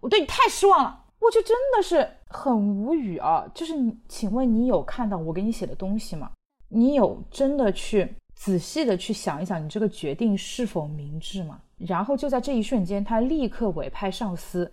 [0.00, 3.44] 我对你太失望了，我就真的是很无语啊。
[3.54, 6.30] 就是你，请问你有看到我给你写的东西吗？
[6.70, 11.60] 你有真的去仔细的去想一想，你这个决定是否明智吗？
[11.76, 14.72] 然后就在这一瞬间，他立刻委派上司。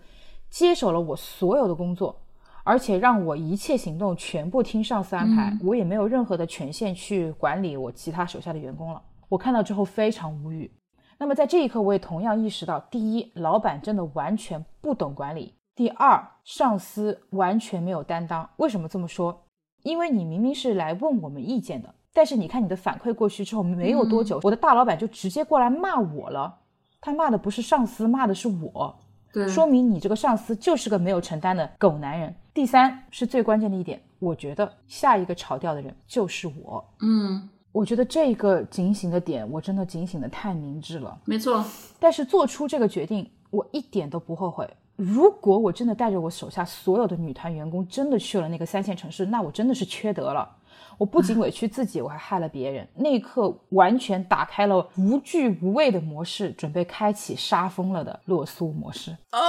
[0.52, 2.14] 接手了我所有的工作，
[2.62, 9.00] 而且让我一切行动全部听上司安排，我也没有任何的权限去管理我其他手下的员工了。
[9.30, 10.70] 我看到之后非常无语。
[11.16, 18.46] 那么在这一刻，我也同样意识到：第一，老板真的完全不懂管理；第二，上司完全没有担当。
[18.58, 19.44] 为什么这么说？
[19.84, 26.58] 因为你明明是来问我们意见的，但是你看你的反馈过去之后，没有多久，我的大老板就直接过来骂我了。
[27.00, 28.94] 他骂的不是上司，骂的是我。
[29.32, 32.34] 对，说明你这个上司就是个没有承担的狗男人。
[32.52, 36.84] 第三是最关键的一点，我觉得下一个炒掉的人就是我。
[37.00, 41.18] 嗯，我觉得这个警醒的点，我真的警醒的太明智了。
[41.24, 41.64] 没错，
[41.98, 44.68] 但是做出这个决定，我一点都不后悔。
[44.96, 50.48] 如果我真的带着我手下所有的女团员工真的去了那个三线城市，那我真的是缺德了。
[51.02, 52.86] 我不仅委屈自己，我还害了别人。
[52.94, 59.10] 那一刻，完全打开了无惧无畏的模式，准备开启杀疯了的洛苏模式。
[59.32, 59.40] 哦，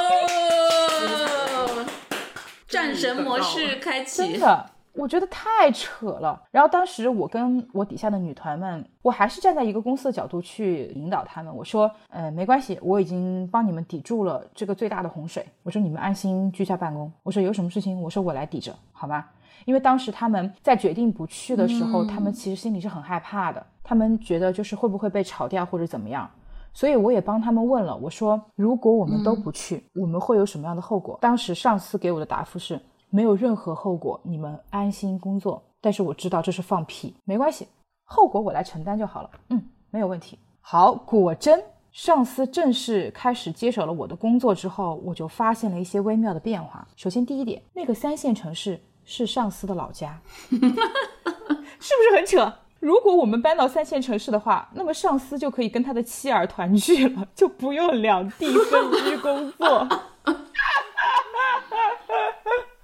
[2.68, 6.42] 战神模式开启，真的，我觉得太扯了。
[6.50, 11.56] 然后当时我跟我底下的女团们，我还是站在一个公司的角度去引导他们。
[11.56, 15.46] 我说，呃，没关系，我已经帮你们抵住了这个最大的洪水。
[15.62, 17.14] 我说你们安心居家办公。
[17.22, 19.24] 我说有什么事情，我说我来抵着，好吗？
[19.66, 26.30] 因为当时他们在决定不去的时候，他们其实心里是很害怕的，他们觉得就是会不会被炒掉或者怎么样。
[26.74, 31.18] 所以我也帮他们问了，我说如果我们都不去，我们会有什么样的后果？
[31.22, 35.62] 当时上司给我的答复是没有任何后果，你们安心工作。
[35.80, 37.68] 但是我知道这是放屁，没关系，
[38.06, 39.30] 后果我来承担就好了。
[39.50, 39.62] 嗯，
[39.92, 40.40] 没有问题。
[40.62, 41.62] 好，果真，
[41.92, 46.88] 上司正式开始接手了我的工作之后，我就发现了一些微妙的变化。
[46.96, 52.54] 首先第一点，那个三线城市是上司的老家， 是不是很扯？
[52.80, 59.88] 如果我们搬到三线城市的话，那么上司就可以跟他的妻儿团聚了，就不用两地分居工作，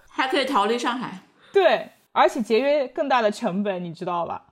[0.09, 1.19] 还可以逃离上海。
[1.51, 4.45] 对，而且节约更大的成本，你知道吧？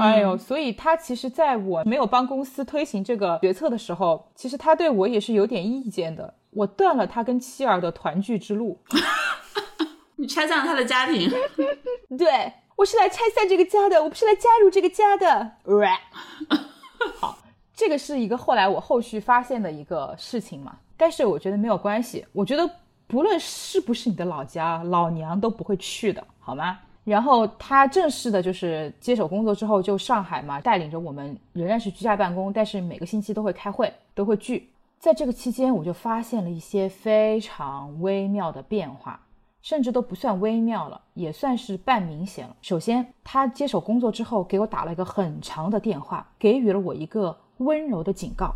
[0.00, 6.34] 哎呦，所以他其实在我没有帮公司推行这个决策的时候，其实他对我也是有点意见的。
[6.50, 8.82] 我断了他跟妻儿的团聚之路，
[10.26, 11.30] 拆散了他的家庭。
[12.18, 12.52] 对。
[12.76, 15.52] 我是来拆散这个家的，我不是来加入这个家的。
[17.20, 17.38] 好，
[17.72, 22.68] 这个是一个后来我后续发现的一个事情嘛，但是我觉得没有关系，我觉得
[23.06, 26.80] 不论是不是你的老家，老娘都不会去的，好吗？
[27.04, 34.68] 然后他正式的就是接手工作之后，就上海嘛，带领着我们仍然是居家办公，但是每个星期都会开会，都会聚。
[34.98, 39.20] 在这个期间，我就发现了一些非常微妙的变化。
[39.64, 42.54] 甚至都不算微妙了，也算是半明显了。
[42.60, 48.52] 首先，他接手工作之后，给我打了一个很长的电话，给予了我一个温柔的警告。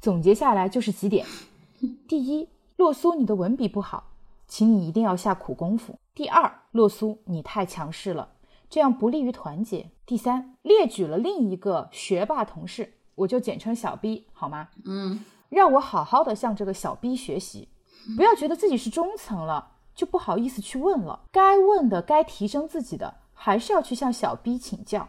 [0.00, 1.24] 总结下来就是几点：
[2.08, 4.08] 第一，洛苏，你的文笔不好，
[4.48, 8.30] 请你一定要下苦功夫；第二，洛苏，你太强势了，
[8.68, 14.70] 这样不利于团结；第三，列举了另一个学霸同事，我就简称小 B，好吗？
[14.84, 17.68] 嗯，让我好好的向这个小 B 学习，
[18.16, 19.76] 不要觉得自己是中层了。
[19.94, 25.08] 就不好意思去问了，该问的、该提升自己的，还是要去向小 B 请教。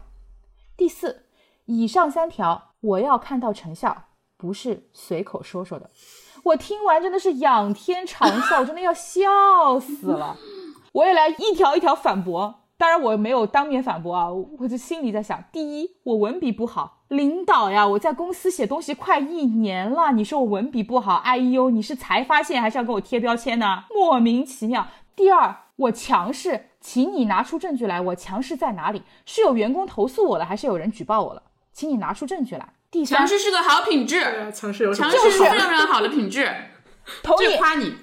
[0.76, 1.26] 第四，
[1.66, 4.04] 以上三条我要看到成效，
[4.36, 5.90] 不是随口说说的。
[6.44, 10.36] 我听完真的是仰天长啸，真的要笑死了。
[10.92, 12.61] 我也来一条一条反驳。
[12.82, 23.84] 当然我没有当面反驳啊，我就心里在想：第一，我文笔不好，领导呀，我在公司写东西快一年了，你说我文笔不好，哎呦，你是才发现还是要给我贴标签呢？
[23.94, 24.88] 莫名其妙。
[25.14, 29.04] 第二，我强势，请你拿出证据来，我强势在哪里？
[29.24, 31.42] 是有员工投诉我了，还是有人举报我了？
[31.72, 32.68] 请你拿出证据来。
[32.90, 36.52] 第三，强势是个好品质，强势有强势是非常非常好的品质，
[37.22, 37.94] 同意夸你。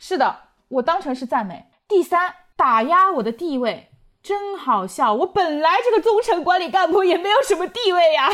[0.00, 1.66] 是的，我当成是赞美。
[1.86, 3.86] 第三，打压我的地位。
[4.22, 5.14] 真好笑！
[5.14, 8.28] 我本来这个中层管理干部也没有什么地位呀，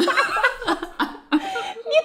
[0.00, 0.08] 你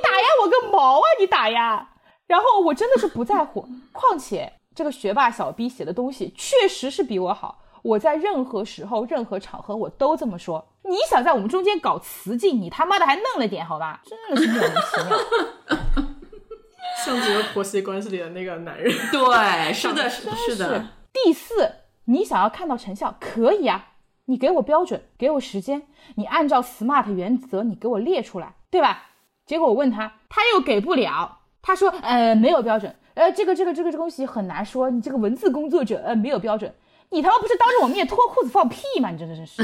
[0.03, 1.05] 打压我个毛啊！
[1.19, 1.89] 你打压，
[2.27, 3.67] 然后我真的是不在乎。
[3.93, 10.67] 况且这个学霸小 B 写的东西确实是比我好，我在任何时候、任何场合我都这么说。
[10.83, 14.01] 你想在我们中间搞雌竞，你他妈的还嫩了点，好吧？
[14.05, 15.17] 真的是莫名其妙，
[17.05, 18.93] 像极了婆媳关系里的那个男人。
[19.11, 20.87] 对，是的，是的。
[21.13, 21.71] 第四。
[22.09, 23.89] 你想要看到成效，可以啊，
[24.25, 25.83] 你给我标准，给我时间，
[26.15, 29.03] 你按照 SMART 原则，你给我列出来，对吧？
[29.45, 36.73] 结果我问他，他又给不了，他说，呃，没有标准，呃，这个这个这个东西很难说，你这个文字工作者，呃，没有标准，
[37.11, 39.11] 你他妈不是当着我面脱裤子放屁吗？
[39.11, 39.63] 你真的真是，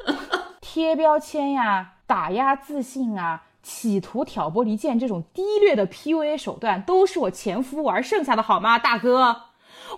[0.62, 9.47] 贴标签呀，打压自信啊，企图挑拨离间这种低劣的 PUA 手段，都是我前夫玩剩下的好吗，大哥？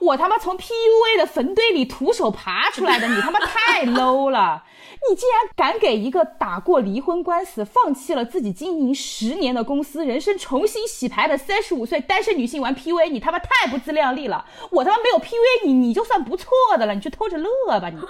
[0.01, 4.65] 我他妈从 PUA 的坟堆里徒手爬出来的，你他妈太 low 了！
[5.09, 14.45] 你竟然敢给一个打过离婚官司、放弃了自己经营十年的公司、人生重新洗牌的三十五岁单身女性玩 PUA，你他妈太不自量力了！
[14.71, 17.99] 我他妈没有 PUA 你，你就算不错的了，你去偷着乐吧你！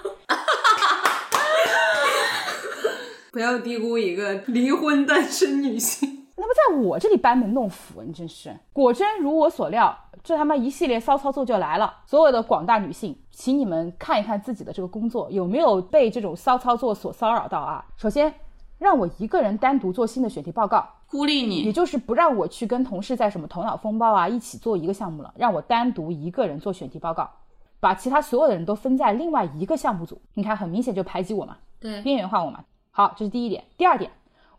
[3.30, 6.19] 不要低估一个离婚单身女性。
[6.40, 8.56] 那么在我这里班门弄斧，你真是。
[8.72, 11.98] 果真如我所料，这他妈一系列骚操作就来了。
[12.06, 17.84] 所有的广大女性，请你们看一看自己的这个工作有没有被这种骚操作所骚扰到啊？
[17.96, 18.34] 首先，
[18.78, 27.28] 让我一个人单独做新的选题报告，孤立你也，就是不让我去跟同事在什么头脑风暴啊一起做一个项目了，让我单独一个人做选题报告，
[27.78, 30.20] 把其他所有的人都分在另外一个项目组。
[30.32, 31.58] 你看，很明显就排挤我嘛。
[31.78, 32.64] 对，边缘化我嘛。
[32.90, 33.62] 好，这是第一点。
[33.76, 34.10] 第二点，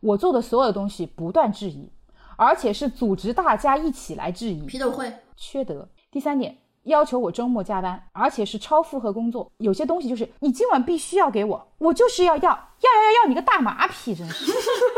[0.02, 1.90] 我做的所有的东西不断质疑，
[2.36, 5.88] 而且是组织大家一起来质疑，批斗会，缺德。
[6.12, 9.52] 第三点，要求我周末加班，而且是超负荷工作。
[9.58, 14.52] 有些东西就是你今晚必须要给我，我就是要要要要要要你个大马屁，真是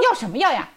[0.03, 0.69] 要什么要呀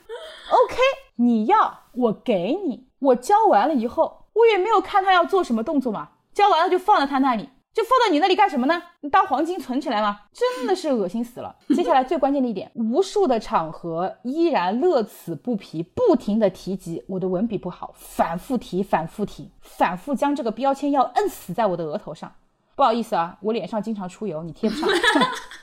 [0.50, 0.76] ？OK，
[1.16, 7.48] 你要我给你，我交完了以后，我也没有看他要做什么动作嘛，交完了就放在他那里。
[7.76, 8.82] 就放到你那里干什么呢？
[9.02, 10.20] 你当黄金存起来吗？
[10.32, 11.54] 真的是恶心死了。
[11.74, 22.32] 接下来最关键的一点，无数的场合依然乐此不疲，不停的提及我的文笔不好，反复提，反复提，反复将这个标签要摁死在我的额头上。
[22.74, 24.88] 不好意思啊，我脸上经常出油，你贴不上。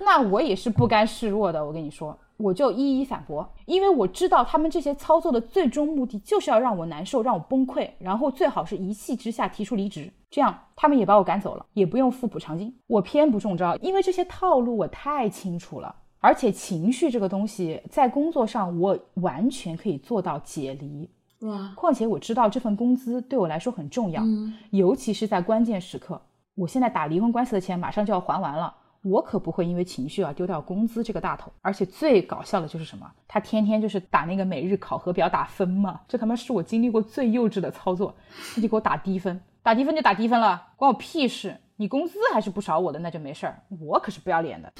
[0.00, 12.74] 那我也是不甘示弱的，我跟你说，我就一一反驳，因为我知道他们这些操作的最终目的就是要让我难受，让我崩溃，然后最好是一气之下提出离职，这样他们也把我赶走了，也不用付补偿金。
[12.86, 21.08] 我偏不中招，因为这些套路我太清楚了，而且情绪这个东西在工作上我完全可以做到解离。
[21.40, 24.22] 哇，况且我知道这份工资对我来说很重要，
[24.70, 26.20] 尤其是在关键时刻。
[26.54, 28.72] 我现在打离婚官司的钱马上就要还完了，
[29.04, 31.52] 我可不会因为情绪而丢掉工资这个大头。
[31.62, 33.06] 而且最搞笑的就是什么？
[33.28, 38.14] 他天天就是打那个每日考核表打分嘛，这他妈是我经历过最幼稚的操作。
[38.54, 41.58] 他就给我打低分，打低分就打低分了，关我屁事！
[41.76, 43.60] 你工资还是不少我的，那就没事儿。
[43.80, 44.72] 我可是不要脸的。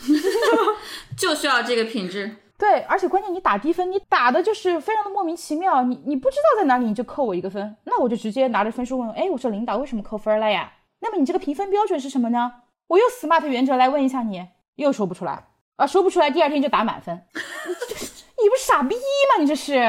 [1.19, 2.37] 就需要这个品质。
[2.57, 10.73] 对，而且关键你打低分，你打的就是非常的莫名其妙，你你不知道在哪里，你就扣我一个分，那我就直接拿着分数问，哎，我说领导为什么扣分了呀？
[11.01, 12.53] 那么你这个评分标准是什么呢？
[12.89, 17.41] 我用 smart 原则来问一下你，又说不出来啊，说不出来，第二天就打满分，你
[18.45, 19.41] 你不是傻逼吗？
[19.41, 19.75] 你这是，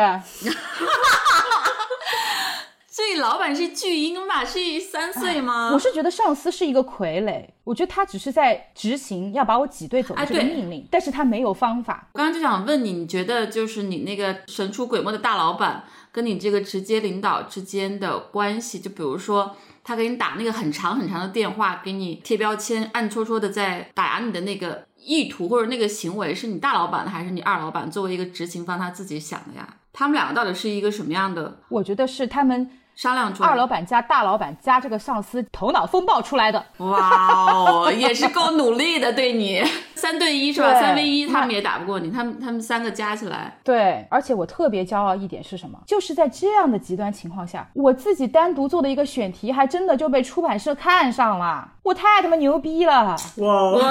[2.90, 4.44] 这老板是巨婴吧？
[4.46, 5.72] 是三岁吗？
[5.74, 12.08] 我是觉得上司是一个傀儡，我觉得他只是在执行要把我挤兑走的这个命令，但是他没有方法。
[12.14, 19.56] 我刚刚就想问你，你觉得就是你那个神出鬼没的大老板跟你这个直接领导之间的关系，就比如说
[19.88, 29.78] 他给你打那个很长很长的电话，给你贴标签，暗戳戳的在打压你的那个意图或者那个行为，是你大老板的还是你二老板作为一个执行方他自己想的呀？
[29.94, 33.50] 他们两个到底是一个什么样的我觉得是他们商量出来？
[33.50, 36.66] 二老板加大老板加这个上司头脑风暴出来的。
[36.78, 39.64] 哇哦，也是够努力的，对你
[39.96, 40.74] 三对一是吧？
[40.80, 45.78] 三 v 一他们也打不过你，他们他们三个加起来，对，而且我特别骄傲一点是什么？
[45.86, 53.16] 就是在这样的极端情况下，我自己单独做的一个选题，还真的就被出版社看上了，我太他妈牛逼了！
[53.38, 53.88] 哇哦，哇，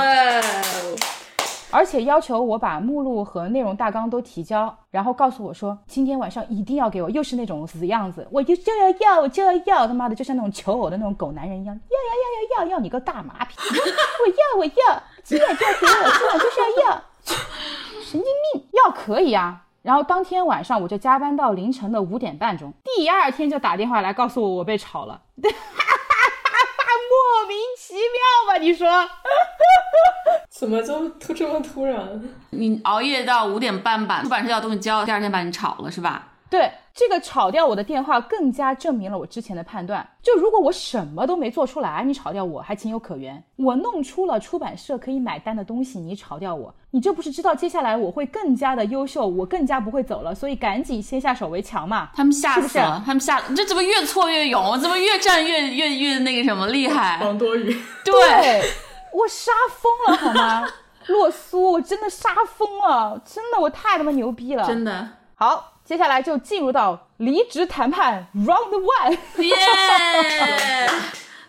[1.75, 12.13] 而且要求我把目录和内容大纲都提交，然后告诉我说今天晚上一定要给我，又是那种死样子，我就就要要，我就要要，他妈的就像那种求偶的那种狗男人一样，要要
[12.61, 17.03] 要要要 要你个大马屁，我要我要，今晚就要给我，今晚就是要要，
[18.05, 19.63] 神经病，要可以啊。
[19.83, 25.51] 然后当天晚上我就加班到凌晨的五点半钟，第二天就打电话来告诉我我被炒了， 莫
[27.49, 28.01] 名其妙
[28.49, 28.59] 吧？
[28.59, 28.89] 你说？
[30.57, 32.23] 怎么就突这么突然？
[32.51, 36.29] 你熬夜到五点半把，出版社要东西交，第二天把你炒了是吧？
[36.49, 40.09] 对这个炒掉我的电话，更加证明了我之前的判断。
[40.23, 43.43] 就如果我什么都没做出来，你炒掉我还情有可原。
[43.57, 52.11] 我弄出了出版社可以买单的东西，你炒掉我，你这不是知道接下来我会更加的优秀，我更加不会走了，所以赶紧先下手为强嘛。
[52.15, 54.79] 他们吓死了，他们吓，你这怎么越挫越勇？
[54.79, 57.19] 怎么越战越越越那个什么厉害？
[57.25, 58.63] 王多鱼，对，
[59.15, 60.69] 我杀疯了好吗？
[61.09, 64.67] 洛苏，我真的杀疯了，真的，我太他妈牛逼了！
[64.67, 69.19] 真的，好，接下来就进入到离职谈判 round one。
[69.43, 70.89] 耶！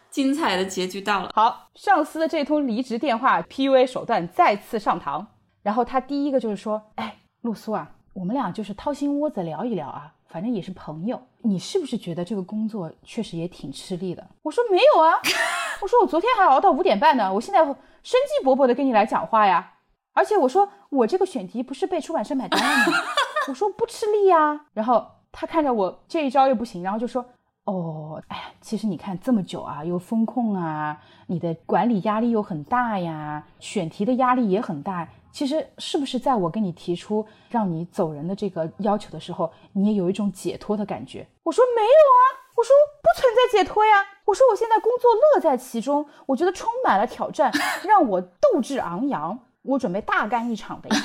[0.09, 5.27] 精彩的结局到了，好，上司的这通离职电话 PUA 手段再次上堂。
[5.63, 11.17] 然后他第一个就是说：“哎，洛苏啊，我们俩就是掏心窝子聊一聊啊，反正也是朋友。
[11.43, 15.13] 你是不是觉得这个工作确实也挺吃力的？”我说：“没有啊，
[15.81, 17.73] 我说我昨天还熬到五点半呢，我现在生
[18.03, 19.71] 机勃勃的跟你来讲话呀。
[20.13, 22.97] 而且我说我这个选题不是被出版社买单了吗？
[23.47, 24.65] 我说不吃力呀。
[24.73, 27.25] 然后他看着我这一招又不行，然后就说。”
[27.63, 35.07] 哦，哎呀，其实你看这么久啊，又风控啊，你的管理压力又很大呀，选题的压力也很大。
[35.35, 41.27] 其实是不是在我跟你提出让你走人的这个要求的时候，你也有一种解脱的感觉？
[41.43, 42.23] 我说没有啊，
[42.55, 42.73] 我说
[43.03, 43.91] 不存在解脱呀，
[44.23, 47.51] 我说我现在工作乐在其中，我觉得充满了挑战，
[47.85, 50.95] 让我斗志昂扬，我准备大干一场的呀。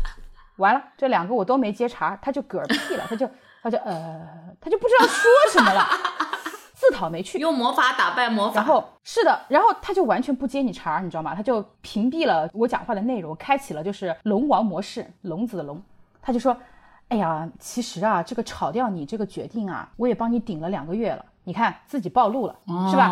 [0.56, 3.28] 完了，这两个我都没接茬，他就嗝屁了，他就
[3.62, 4.26] 他就呃，
[4.58, 5.86] 他就不知道说什么了。
[6.88, 8.56] 自讨没趣，用魔法打败魔法。
[8.56, 11.34] 然后是的，然后他就完全不接你茬，你知道吗？
[11.34, 15.82] 他就屏蔽了我讲话的内容，开启了就是龙王模式，龙子的龙。
[16.22, 16.56] 他就说
[17.08, 21.24] ：“哎呀，其实啊，这个炒掉你这个决定啊，我也帮你顶了两个月了。
[21.44, 22.56] 你看自己暴露了，
[22.90, 23.10] 是吧？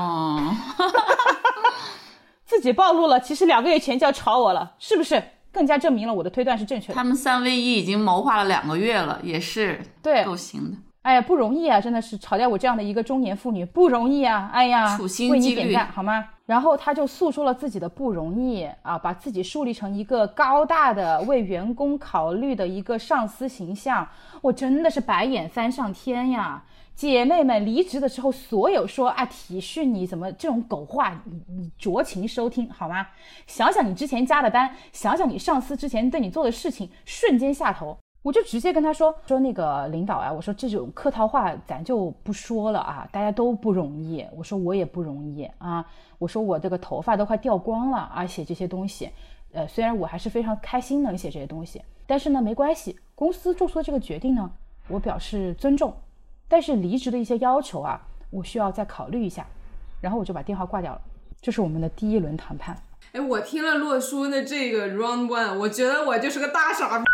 [2.45, 5.23] 自己暴露了，其实两个月前就要炒我了，是不是？
[5.53, 6.95] 更加证明了我的推断是正确的。
[6.95, 14.49] 他们三 v 一已经谋划了两个月了，也是对，够行的。”哎呀，不容易啊，真的是炒掉我这样的一个中年妇女不容易啊！
[14.55, 14.99] 哎呀，
[15.31, 16.25] 为你点赞好吗？
[16.47, 24.09] 然后他就诉说了自己的不容易啊，把自己树立成一个高大的为员工考虑的一个上司形象，
[24.41, 26.65] 我真的是白眼翻上天呀！
[26.95, 33.07] 姐妹们，离职的时候所有说啊体恤你怎么这种狗话，你你酌情收听好吗？
[33.47, 37.99] 想想你之前加的班，想想你上司之前对你做的事情，瞬间下头。
[38.25, 45.85] 我就直接跟他说说那个领导啊，我说这种客套话咱就不说了啊，大家都不容易，我说我也不容易啊，
[46.19, 49.11] 我说我这个头发都快掉光了啊，写这些东西，
[49.53, 54.51] 呃，虽然我还是非常开心能写这些东西，但是呢没关系，公司做出的这个决定呢，
[54.89, 55.95] 我表示尊重，
[56.49, 58.01] 但是离职的一些要求啊，
[58.31, 59.47] 我需要再考虑一下，
[60.01, 61.01] 然后我就把电话挂掉了，
[61.43, 62.75] 这是我们的第一轮谈判。
[63.13, 67.05] 哎，我听了洛叔的这个 round one，我觉得我就是个大傻逼。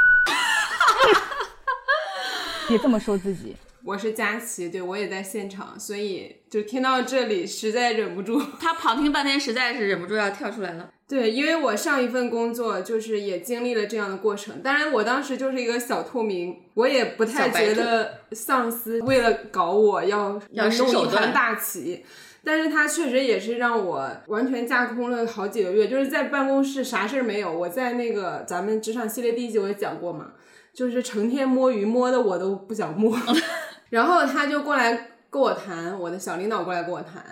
[2.70, 3.56] 别这么说自己。
[3.82, 8.40] 我是佳琪，对我也在现场，所以就听到这里，实在忍不住。
[8.60, 10.88] 他旁听半天，实在是忍不住要跳出来了。
[11.08, 14.62] 对，因为我上一份工作就是也经历了这样的过程。
[14.62, 22.04] 当然，我当时就是一个小透明，我也不太觉得上司为了搞我要要弄一盘大棋。
[22.44, 27.52] 但是他确实也是让我完全架空了好几个月，就是在办公室啥事儿没有。
[27.52, 30.32] 我在那个咱们职场系列第一集我也讲过嘛。
[30.74, 33.16] 就是成天摸鱼，摸的我都不想摸。
[33.90, 37.24] 然后他就过来跟我谈，我的小领导过来跟我谈，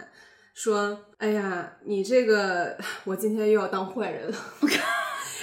[0.55, 4.37] 说：“哎呀，你这个，我今天又要当坏人了。”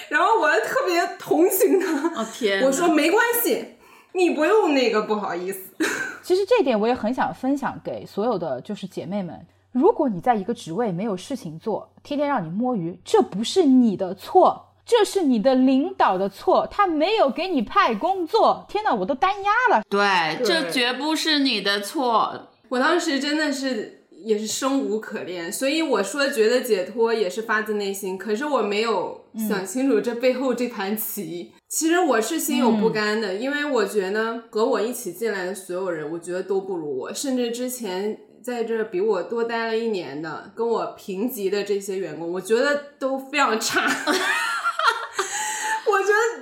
[0.09, 2.21] 然后我特别同情他。
[2.21, 2.61] 哦天！
[2.63, 3.75] 我说没关系，
[4.13, 5.59] 你不用那个不好意思。
[6.21, 9.45] 其实这点我也很想分享给所有的就是姐妹们。
[9.71, 14.74] 如果你在一个职位没有事情做，天天让你摸鱼，这不是你的错。
[14.85, 18.65] 这是你的领导的错，他没有给你派工作。
[18.69, 19.83] 天哪，我都单压了。
[19.89, 22.49] 对，这绝不是你的错。
[22.69, 28.15] 我当时真的是也是生无可恋，所以我说觉得解脱也是发自内心。
[28.17, 31.51] 可是我没有想清楚这背后这盘棋。
[31.67, 43.87] 其实我是心有不甘的，因为我觉得和我一起进来的所有人，我觉得都不如我，甚至之前在这比我多待了一年的，跟我平级的这些员工，我觉得都非常差。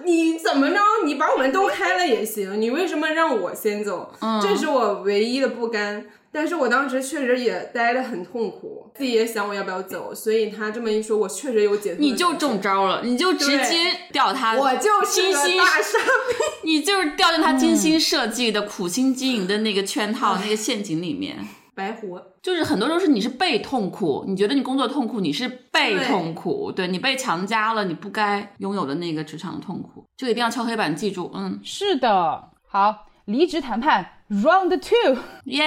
[0.06, 4.14] 你怎么着，你把我们都开了也行，你为什么让我先走？
[4.41, 6.06] 这是我唯一的不甘。
[6.36, 10.16] 但是我当时确实也待得很痛苦，自己也想我要不要走。
[10.16, 11.99] 所以他这么一说，我确实有解脱。
[11.99, 16.36] 你就中招了，你就直接掉他，我就是大傻逼，
[16.66, 21.38] 你就是掉进他精心设计的、苦心经营的那个圈套、那个陷阱里面。
[21.76, 35.64] 白活，就是很多时候是你是被痛苦，你觉得你工作痛苦，你是被痛苦，对你被强加了你不该拥有的那个职场的痛苦，就一定要敲黑板记住，嗯，是的，好，离职谈判 round two， 耶，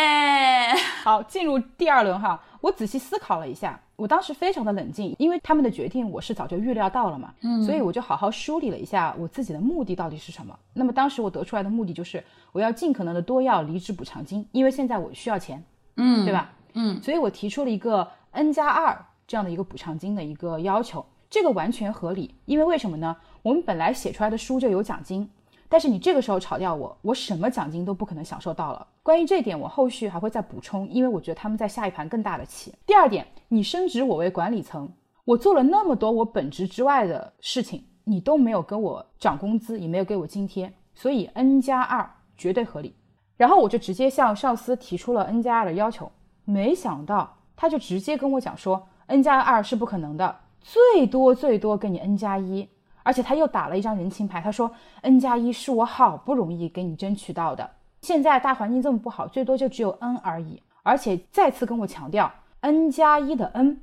[1.02, 10.54] 好，进入第二轮哈，我仔细思考了一下，我当时非常的冷静，因为他们的决定我是早就预料到了嘛，嗯，所以我就好好梳理了一下我自己的目的到底是什么。
[10.74, 12.22] 那么当时我得出来的目的就是
[12.52, 15.64] 我要尽可能的多要离职补偿金，因为现在我需要钱。
[15.98, 16.52] 嗯，对吧？
[16.78, 18.96] 嗯，所以我提出了一个 n 加二
[19.26, 22.34] 这样的一个补偿金的一个要求，这个完全合理。
[22.44, 23.16] 因为为什么呢？
[23.42, 25.28] 我们本来写出来的书就有奖金，
[25.70, 28.86] 但是你这个时候炒掉我，我什么奖金都不可能享受到了。
[29.02, 32.72] 关于这点，我后续还会再补充，因为我觉得他们在下一盘更大的棋。
[32.84, 34.88] 第二点，你升职我为管理层，
[35.24, 42.94] 我做了那么多我本职之外的事情，你都没有跟我涨工资，也没有给我津贴，所以 n 加二绝对合理。
[43.36, 46.10] 然后我就直接向上司提出了 n 加二的要求，
[46.46, 52.66] 没想到他就直接跟我讲说 n 加二是不可能的，最多最多给你 n 加一，
[53.02, 54.70] 而且他又打了一张人情牌，他说
[55.02, 57.70] n 加一是我好不容易给你争取到的，
[58.00, 63.78] 现在大环境这么不好，最多就只有 n 而已，而且再次跟我强调 n 加一的 n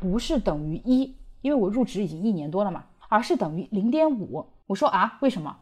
[0.00, 2.84] 不是等于一，因为我入职已经一年多了嘛。
[3.08, 4.44] 而是等于零点五。
[4.66, 5.56] 我说啊，为什么？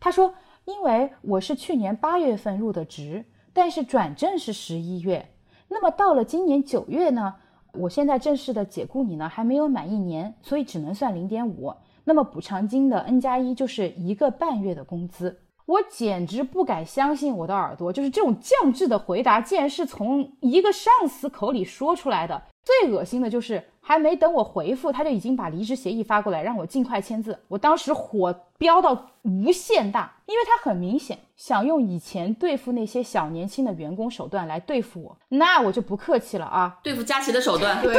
[0.00, 0.32] 他说，
[0.64, 5.34] 因为我是去年八月份入的职，但是转正是十一月，
[5.68, 7.34] 那么到了今年九月呢，
[7.72, 11.72] 我现在正式的解雇你呢，还没有满一年，所以只能算零点五。
[12.04, 15.40] 那么补偿金的 n 加一就是一个半月的工资。
[15.66, 22.40] 我简直不敢相信我的耳朵，就是这种降智的回答，竟然是从一个上司口里说出来的。
[22.62, 27.38] 最恶心的就是，还没等我回复，他就已经把离职协议发过来，让我尽快签字。
[27.46, 36.80] 我当时火飙到无限大，因为他很明显想用以前对付那些小年轻的员工手段来对付我，那我就不客气了啊！
[36.82, 37.94] 对付佳琪的手段，对，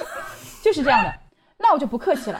[0.62, 1.14] 就是这样的，
[1.56, 2.38] 那我就不客气了。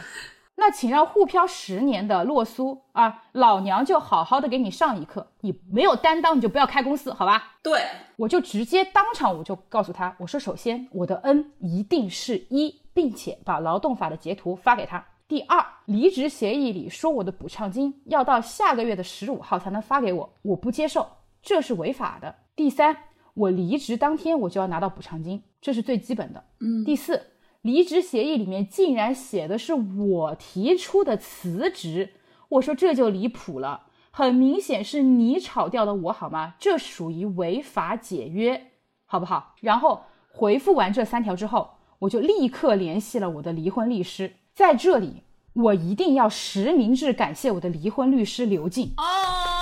[0.56, 5.26] 那请让沪漂十年的洛苏啊，老娘就好好的给你上一课。
[5.40, 7.54] 你没有担当，你就不要开公司，好吧？
[7.62, 7.80] 对，
[8.16, 15.04] 我就直接当场我就告诉他，我说首先我的 N 一定是一，并且把劳动法的截图发给他。
[15.28, 21.06] 第二，离职协议里说我的补偿金要到下个月的十五号才能发给我，我不接受，
[21.42, 22.34] 这是违法的。
[22.54, 22.96] 第三，
[23.34, 26.44] 我离职当天我就要拿到补偿金，这是最基本的。
[26.60, 26.84] 嗯。
[26.84, 27.28] 第四。
[27.62, 32.14] 离职协议里面竟然写的是我提出的辞职，
[32.48, 36.56] 我说这就离谱了，很明显是你炒掉的我好吗？
[36.58, 38.72] 这属于违法解约，
[39.06, 39.54] 好不好？
[39.60, 41.70] 然后回复完这三条之后，
[42.02, 45.22] 我就立刻联系了我的离婚律师，在这里
[45.52, 48.92] 我一定要实名制感谢我的离婚律师刘静。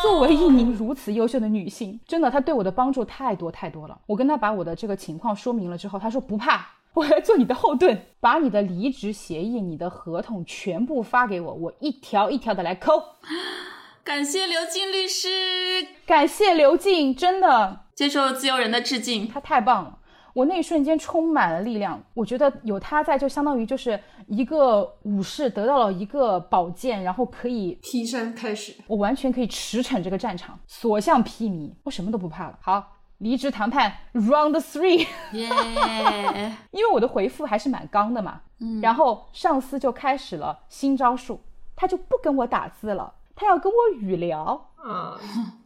[0.03, 4.01] 作为一名如此优秀的女性，真的她对我的帮助太多太多了。
[4.07, 6.66] 我跟她把我的这个情况说明了之后，她说不怕。
[6.95, 13.03] 我来做你的后盾，把你的离职协议、你的合同全部发给我，我一条一条的来抠。
[14.03, 15.28] 感谢刘静律师，
[16.07, 19.99] 感谢刘静，真的接受自由人的致敬，他太棒了。
[20.35, 32.59] 我那一瞬间充满了力量，我觉得有他在，就相当于就是一个武士得到了一个宝剑，然后可以劈山开始，我完全可以驰骋这个战场，所向披靡，我什么都不怕了。
[32.61, 32.97] 好。
[33.20, 36.57] 离职谈判 round three， 耶！
[36.70, 41.39] 因为我的回复还是蛮刚的嘛，嗯，然后上司就开始了新招数，
[41.76, 45.20] 他就不跟我打字了，他要跟我语聊，啊，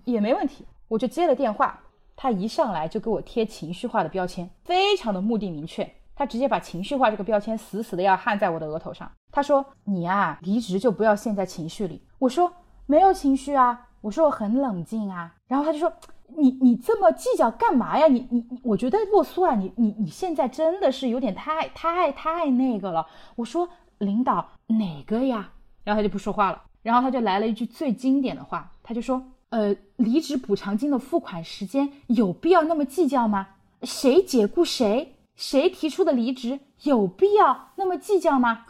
[0.05, 1.79] 也没问题，我就接了电话，
[2.17, 12.53] 他一上来就给我贴情绪化的标签，非常的目的明确，他直接把情绪化这个标签死死的要焊在我的额头上，他说你啊，离职就不要陷在情绪里，我说
[12.87, 15.93] 没有情绪啊，我说我很冷静啊，然后他就说。
[16.37, 18.09] 你你这么计较干嘛呀？
[18.09, 23.07] 你你你，我觉得洛苏啊，你你你现在真的是有点太太太那个了。
[23.37, 25.51] 我说领导哪个呀？
[25.85, 26.61] 然后他就不说话了。
[26.83, 29.23] 然后他就来了一句最经典的话，他就说：
[29.55, 33.51] 呃，离职补偿金的付款时间有必要那么计较吗？
[33.85, 38.65] 谁解雇谁，谁提出的离职有必要那么计较吗？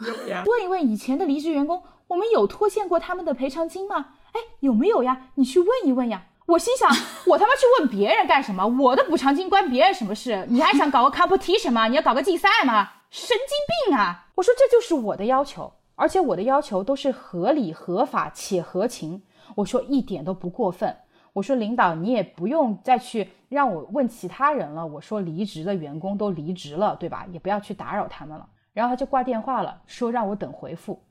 [0.45, 4.09] 问一问以前的离职员工，我们有拖欠过他们的赔偿金吗？
[4.33, 5.29] 哎，有没有呀？
[5.33, 6.27] 你去问一问呀。
[6.45, 6.87] 我心想，
[7.25, 8.67] 我他妈去问别人干什么？
[8.67, 10.45] 我的补偿金关别人什么事？
[10.51, 11.87] 你还想搞个 competition 吗？
[11.87, 12.91] 你要搞个竞赛吗？
[13.09, 14.27] 神经病啊！
[14.35, 19.23] 我说这就是我的要求，而且我的要求都是合理、合法且合情。
[19.55, 20.95] 我说一点都不过分。
[21.33, 24.85] 我说领导，你也不用再去让我问其他人了。
[24.85, 27.27] 我说离职的员工都离职了，对吧？
[27.31, 28.47] 也不要去打扰他们了。
[28.71, 31.01] 然后他就挂电话了，说让我等回复。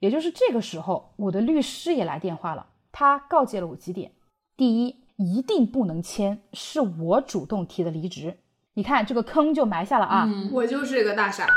[0.00, 4.10] 也就是这个时候，我的律师也来电话了，他告诫了我几点。
[4.56, 8.36] 第一，一定不能签，是我主动提的离职。
[8.74, 10.28] 你看这个坑就埋下了啊！
[10.50, 11.46] 我就是一个大傻。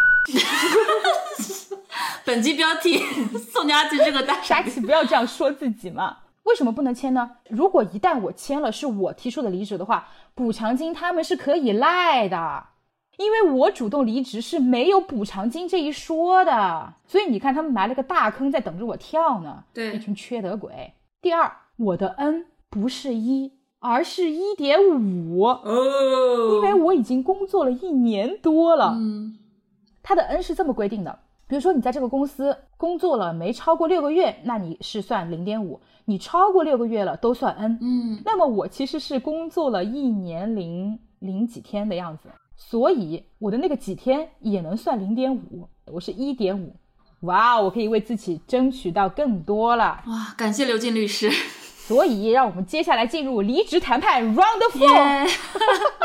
[2.25, 2.97] 本集标题：
[3.37, 4.61] 宋佳琪是个大傻。
[4.63, 6.17] 琪不要这样说自己嘛？
[6.43, 7.31] 为什么不能签呢？
[7.49, 12.65] 如果一旦我签了是我提出的离职的话，补偿金他们是可以赖的，
[13.17, 16.93] 因为我主动离职是没有补偿金这一说的。
[17.07, 19.63] 所以你看，他们埋了个大坑在等着我跳呢。
[19.73, 20.93] 对，一群缺德鬼。
[21.21, 22.47] 第二，我的 n。
[22.67, 23.53] 不是一，
[23.85, 28.93] 而是一点五哦，因为我已经工作了一年多了。
[28.97, 29.37] 嗯，
[30.01, 37.77] 他的 N 是这么规定的，比如说你在这个公司工作了没超过六个月，那你是算零点五；你超过六个月了都算 N。
[37.81, 46.75] 嗯，那么我其实是工作了一年零零几天的样子，所以我的那个几天也能算零点五，我是一点五。
[47.21, 50.03] 哇，我可以为自己争取到更多了。
[50.07, 51.29] 哇，感谢刘静律师。
[51.87, 55.29] 所以，让我们接下来进入离职谈判 round four。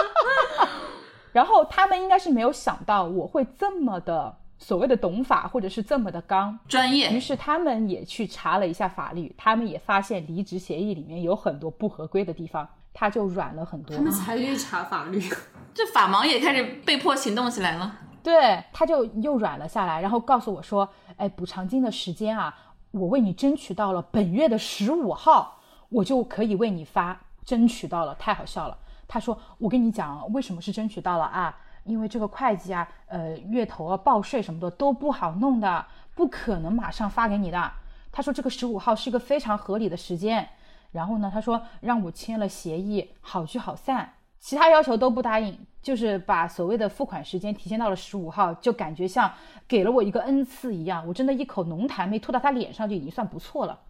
[1.32, 7.10] 然后他们应该是没有想到我会这么的所谓的懂法，或者是这么的刚专业。
[7.12, 13.96] 于是他们也去查了一下法律，他们也发现离职协议里面有很多不合规的地方，他就软了很多。
[13.96, 15.22] 他们才去查法律，
[15.72, 17.96] 这法盲也开始被迫行动起来了。
[18.22, 22.54] 对，他就又软了下来，然后告诉我说：“哎，补偿金的时间啊，
[22.90, 25.59] 我为你争取到了本月的十五号，
[25.91, 27.20] 我就可以为你发。
[27.43, 28.78] 争取到了，太好笑了。”
[29.09, 31.57] 他说：“我跟你讲，为什么是争取到了啊？
[31.84, 35.84] 因为这个会计啊，呃，月头啊，报税什么的都不好弄的，
[36.14, 37.72] 不可能马上发给你的。
[38.12, 40.49] 他说这个十五号是一个非常合理的时间。
[40.93, 49.32] 然后呢，他说让我签了协议，好聚好散，其他要求都不答应，就是把所谓的付款时间提前到了十五号，就感觉像
[49.66, 51.05] 给了我一个恩赐一样。
[51.09, 53.80] 我真的一口浓痰没吐到他脸上就已经算不错了。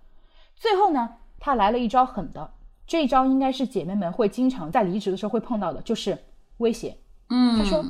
[0.55, 2.53] 最后呢，他来了一招狠的。”
[2.86, 6.18] 这一招应该是姐妹们会经常在离职的时候会碰到的，就是
[6.57, 6.97] 威胁。
[7.28, 7.84] 嗯，他说：“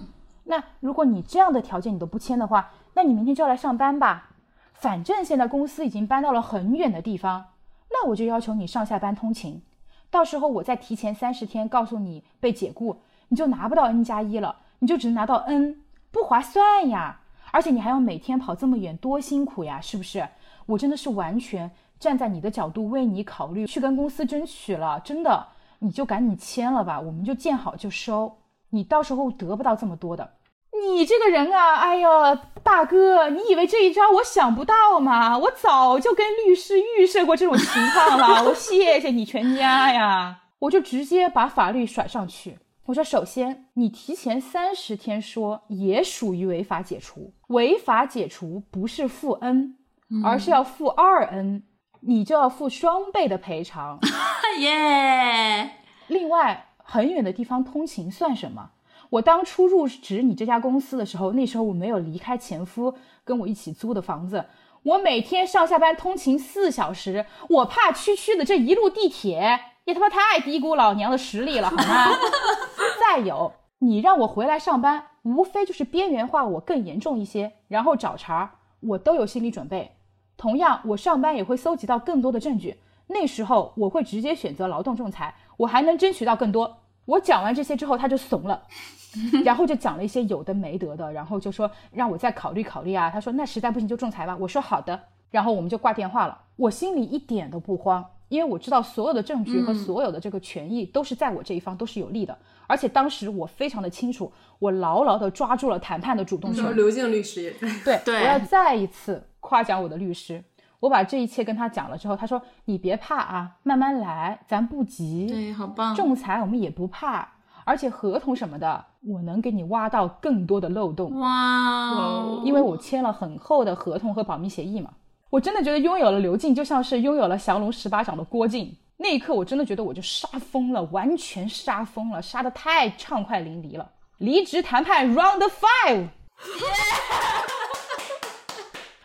[0.45, 4.33] 那如果你这样的条件你都不签的话，那你明天就要来上班吧。
[4.75, 7.47] 反正现在公司已经搬到了很远的地方，
[7.91, 9.63] 那我就要求你上下班通勤。
[10.11, 15.81] 到时候我再提前三十天告诉你被解雇，你就拿不到 N 加一了，你就只能拿到 N，
[16.11, 17.21] 不划算呀。
[17.53, 20.29] 而且你还要每天跑这么远，多辛苦呀，是不是？
[20.67, 21.71] 我真的是完全。”
[22.01, 25.47] 站在你的角度为你考虑，去跟公司争取了，真的，
[25.79, 28.39] 你就赶紧签了吧，我们就见好就收。
[28.71, 30.33] 你到时候得不到这么多的。
[30.73, 35.37] 你这个人啊，哎呀，大哥，你以为这一招我想不到吗？
[35.37, 38.49] 我早就跟律师预设过这种情况了。
[38.49, 42.59] 我谢谢你全家呀，我就直接把法律甩上去。
[42.87, 49.77] 我说，首先你提前三十天说也属于违法解除，违法解除不是负 N，
[50.25, 51.65] 而是要负二 N。
[52.01, 53.99] 你就要付双倍的赔偿，
[54.61, 55.71] 耶！
[56.07, 58.71] 另外，很远的地方通勤算什么？
[59.11, 62.95] 我当初入职你这家公司的时候，那时候我没有离开前夫
[63.25, 64.47] 跟我一起租的房子，
[64.83, 72.09] 我每天上下班通勤四小时，我怕区区的这一路地铁，也他妈太低估老娘的实力了，好吗？
[73.01, 79.97] 再有，你让我回来上班，无非就是边缘化我更严重一些，然后找茬，我都有心理准备。
[80.41, 82.79] 同样，我上班也会搜集到更多的证据，
[83.09, 86.79] 那时候我会直接选择劳动仲裁，我还能争取到更多。
[87.05, 88.63] 我讲完这些之后，他就怂了，
[89.45, 93.11] 然后就讲了一些有的没得的，然后就说让我再考虑考虑啊。
[93.11, 94.35] 他说那实在不行就仲裁吧。
[94.41, 94.99] 我说好的，
[95.31, 96.41] 然后我们就挂电话了。
[96.57, 102.35] 我心里一点都不慌，因为我知道所有的证据和所有的这个权益都是在我这一方，都是有利的。
[102.67, 106.75] 而且当时我非常的清楚，我牢牢的抓住了谈判的主动权。
[106.75, 107.51] 刘静律师也
[107.85, 109.27] 对，我要再一次。
[109.51, 110.41] 夸奖我的律师，
[110.79, 115.27] 我把这一切跟他讲了之后，他说：“你别怕啊，慢慢来，咱不急。
[115.27, 115.93] 对，好棒。
[115.97, 117.29] 仲裁我们也不怕，
[117.65, 121.19] 而且合同什么的，我能给你挖到更多的漏洞。
[121.19, 124.93] 哇，因为我签了很厚的合同和保密协议嘛。
[125.31, 128.73] 我真的觉得拥有了刘静，就像是拥有了降龙十八掌的郭靖。
[128.99, 133.91] 那一刻，我真的觉得我就杀疯了，完全杀疯了，杀的太畅快淋漓了。
[134.19, 136.07] 离职谈判 round five。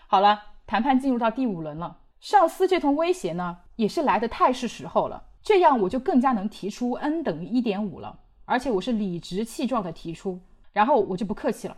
[0.08, 1.98] 好了，谈判进入到第五轮了。
[2.20, 5.24] 上司这通威胁呢，也是来的太是时候了。
[5.42, 10.40] 这样我就更加能提出 N 等于一点五了，而且我是理直气壮的提出。
[10.74, 11.76] 然后我就不客气了，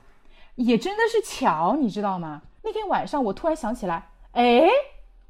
[0.55, 2.41] 也真的是巧，你知道吗？
[2.63, 4.69] 那天晚上我突然想起来，哎，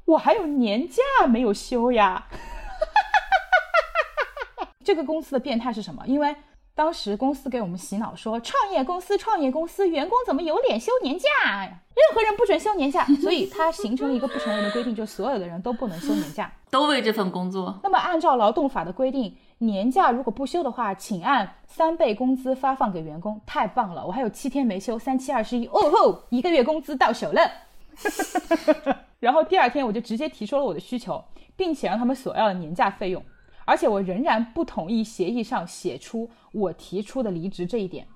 [0.04, 2.26] 我还有年假没有休呀。
[4.84, 6.04] 这个公司的变态是什么？
[6.06, 6.34] 因为。
[6.74, 11.28] 当时公司给我们洗脑说，创业公司，创业公司，员工怎么有脸休年假
[11.64, 11.80] 呀？
[11.98, 17.78] 任何人不准休年假， 所以它形成了一个不成文的规定，就所有的人都不能休年假，都为这份工作。
[17.82, 23.40] 那么按照劳动法的规定，年假如果不休的话，请按三倍工资发放给员工。
[23.44, 27.40] 太棒了，我还有七天没休，三七二十一，哦吼，一个月工资到手了。
[29.18, 31.24] 然后第二天我就直接提出了我的需求，
[31.56, 33.20] 并且让他们索要了年假费用。
[33.64, 38.06] 而且我仍然不同意协议上写出我提出的离职这一点。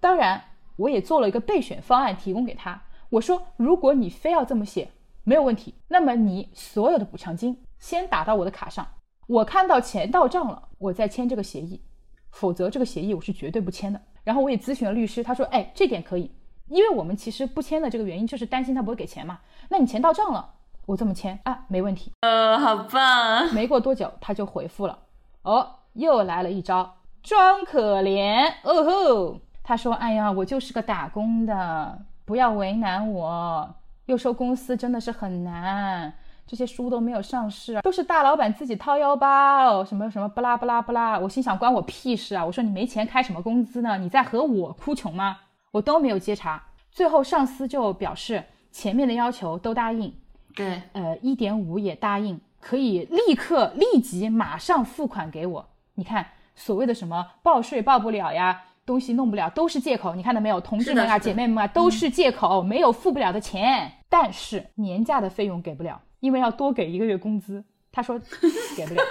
[0.00, 0.42] 当然，
[0.76, 2.82] 我也做了一个备选方案提供给他。
[3.10, 4.88] 我说，如果你非要这么写，
[5.24, 5.74] 没有问题。
[5.88, 8.86] 那么你所有的补偿金先打到我的卡上，
[9.26, 11.82] 我看到钱到账了，我再签这个协议。
[12.30, 14.00] 否则，这个协议我是绝对不签的。
[14.24, 16.30] 然后我也咨询了律师，他说，哎，这点可以，
[16.68, 19.40] 因为我们其实不签的这个原因就是担心他不会给钱嘛。
[19.68, 20.54] 那你钱到账了。
[20.86, 22.12] 我这么签啊，没问题。
[22.20, 23.52] 呃，好棒。
[23.52, 24.96] 没过多久，他就回复了。
[25.42, 28.52] 哦，又来了一招，装可怜。
[28.62, 33.74] 哦吼，他说：“哎呀，我就是个打工的，不要为难我。
[34.04, 36.12] 又说公司真的是很难，
[36.46, 42.44] 这些书都没有上市，都是大老板自己掏腰包，什么什么不拉不拉不拉。”我心想，关我屁事啊！
[42.44, 43.96] 我说你没钱开什么工资呢？
[43.98, 45.38] 你在和我哭穷吗？
[45.70, 46.62] 我都没有接茬。
[46.90, 50.14] 最后上司就表示，前面的要求都答应。
[50.54, 55.68] 对，呃，一点五也答应，可以立刻、立即、马上付款给我。
[55.94, 63.92] 你看，所谓的什么报税报不了呀，东西弄不了都是借口，你看到没有，同志们啊、姐妹们啊，都是借口，没有付不了的钱。
[64.08, 67.64] 但是年假的费用给不了，因为要多给一个月工资。
[67.90, 68.18] 他说
[68.76, 69.02] 给不了，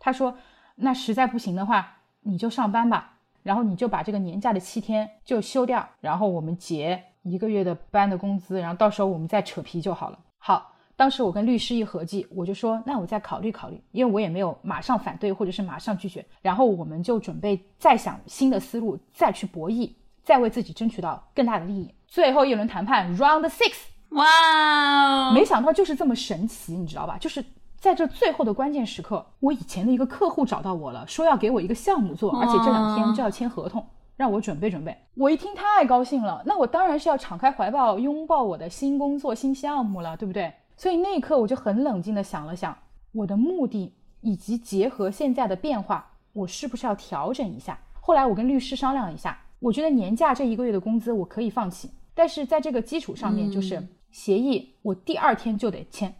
[0.00, 0.36] 他说
[0.74, 10.18] 那实在不行的话，你就上班吧，然后你就把这个年假的七天就休掉，然后我们结一个月的班的工资，然后到时候我们再扯皮就好了。
[10.38, 10.74] 好。
[10.98, 19.92] 当时我跟律师一合计，我就说，那我再考虑考虑，因为我也没有马上反对或者是马上拒绝，然后我们就准备再想新的思路，再去博弈，
[20.24, 21.94] 再为自己争取到更大的利益。
[22.08, 23.74] 最后一轮谈判 round six，
[24.08, 27.16] 哇哦，没想到就是这么神奇，你知道吧？
[27.20, 27.44] 就是
[27.78, 33.86] 在这最后的关键时刻，我以前的一个客户找到我了，说要给我一个项目做，而且这两天就要签合同。
[34.16, 40.52] 让我准备准备，我一听太高兴了，那我当然是要敞开怀抱拥抱我的新工作、新项目了，对不对？
[40.78, 42.74] 所以那一刻我就很冷静的想了想，
[43.10, 47.76] 我的目的以及结合现在的变化，我是不是要调整一下？
[48.00, 56.14] 后来我跟律师商量了一下，我觉得年假这一个月的工资我可以放弃，但是在这个基础上面，就是协议我第二天就得签，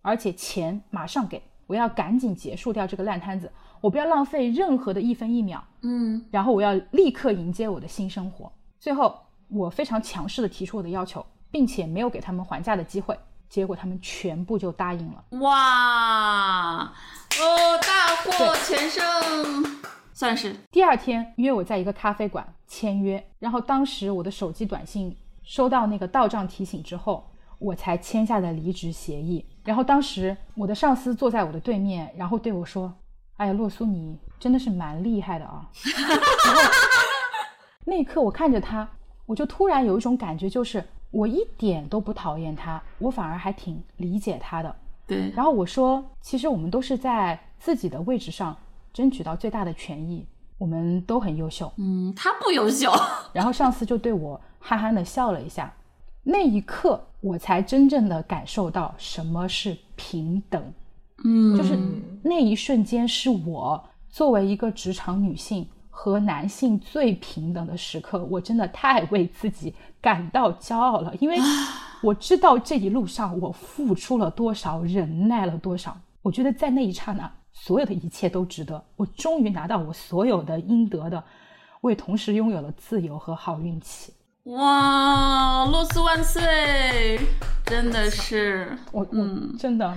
[0.00, 3.50] 而且钱马上给，我要赶紧结束掉这个烂摊子，
[3.80, 8.52] 我不要浪费任何的一分一秒，嗯，然后我要立刻迎接我的新生活。
[8.78, 13.18] 最后我非常强势的提出我的要求，并且没有给他们还价的机会。
[13.54, 15.24] 结果他们全部就答应了。
[15.42, 19.04] 哇，哦，大获全胜，
[20.12, 20.56] 算是。
[20.72, 27.30] 第二天约我在一个咖啡馆签约，然后当时我的手机短信收到那个到账提醒之后，
[27.60, 29.46] 我才签下的离职协议。
[29.62, 32.92] 然后当时我的上司坐在我的对面，然后对我说
[33.38, 35.70] ：“哎呀，洛苏，你真的是蛮厉害的啊。”
[36.44, 36.60] 然后
[37.84, 38.88] 那一刻我看着他，
[39.26, 40.84] 我就突然有一种感觉，就是。
[41.14, 44.76] 我一点都不讨厌他，我反而还挺理解他的。
[45.06, 48.56] 对，然后我说，其实我们都是在自己的位置上
[48.92, 50.26] 争取到最大的权益，
[50.58, 51.72] 我们都很优秀。
[51.76, 52.90] 嗯，他不优秀。
[53.32, 55.72] 然后上司就对我憨憨的笑了一下，
[56.24, 60.72] 那一刻我才真正的感受到什么是平等。
[61.24, 61.78] 嗯，就是
[62.24, 68.24] 那一瞬间，是我作为一个职场女性和男性最平等的时刻。
[68.24, 69.72] 我真的太为自己。
[70.04, 71.38] 感到骄傲了，因为
[72.02, 75.96] 我知道这一路上我付出了多少，忍耐了多少。
[76.20, 78.84] 我觉得在那一刹那，所有的一切都值得。
[78.96, 81.24] 我终于拿到我所有的应得的，
[81.80, 84.12] 我也同时拥有了自由和好运气。
[84.42, 87.18] 哇，洛斯万岁！
[87.64, 89.96] 真的是我，嗯，真的，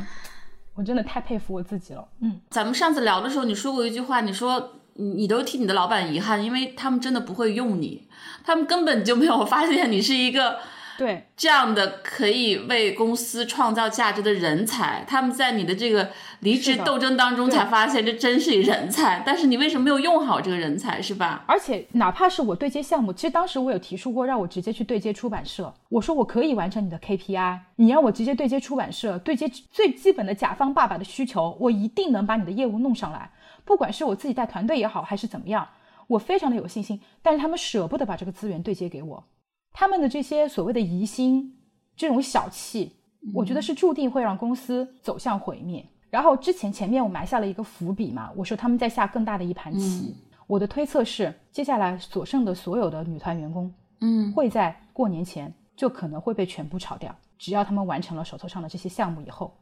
[0.73, 2.07] 我真的太佩服我自己了。
[2.21, 4.71] 嗯，咱们上次聊的时候，你说过一句话，你说。
[4.99, 8.06] 你都替你的老板遗憾，因为他们真的不会用你，
[8.47, 10.57] 他们根本就没有发现你是一个
[10.97, 15.03] 对这样的可以为公司创造价值的人才。
[15.05, 19.21] 他们在你的这个离职斗争当中才发现，这真是人才。
[19.25, 21.43] 但是你为什么没有用好这个人才，是吧？
[21.45, 33.29] 而且哪怕是我对接项目，其实当时我有提出过让我直接去对接出版社，我说我可以完成你的 KPI，你让我直接对接出版社，对接最基本的甲方爸爸的需求，我一定能把你的业务弄上来。
[33.65, 35.67] 不管是我自己带团队也好，还是怎么样，
[36.07, 36.99] 我非常的有信心。
[37.21, 39.23] 但是他们舍不得把这个资源对接给我，
[39.71, 41.57] 他们的这些所谓的疑心，
[41.95, 42.93] 这种小气，
[43.33, 45.85] 我觉得是注定会让公司走向毁灭。
[46.09, 50.15] 然后之前前面我埋下了一个伏笔嘛，我说他们在下更大的一盘棋。
[50.47, 57.13] 我的推测是，接下来所剩的所有的女团员工，嗯，会在过年前就可能会被全部炒掉。
[57.37, 59.53] 只要他们完成了手头上的这些项目以后，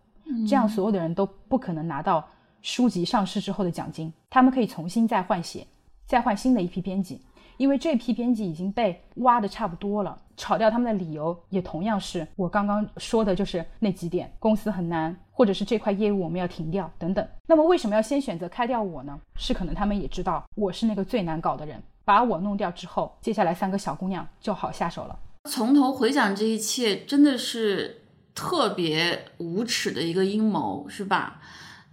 [0.47, 2.25] 这样所有的人都不可能拿到。
[2.61, 5.67] 书籍上市之后的奖金，他们可以重新再换血，
[6.05, 7.21] 再换新的一批编辑，
[7.57, 10.21] 因为这批编辑已经被挖的差不多了。
[10.37, 17.25] 炒掉他们的理由也同样是我刚刚说的，就是那几点：公司很难，或者是这块业务我们要停掉等等。
[17.47, 19.17] 那么为什么要先选择开掉我呢？
[19.37, 25.17] 是可能他们也知道我是那个最难搞的人，把我弄掉之后，接下来三个小姑娘就好下手了。
[25.49, 28.01] 从头回想这一切，真的是
[28.33, 31.39] 特别无耻的一个阴谋，是吧？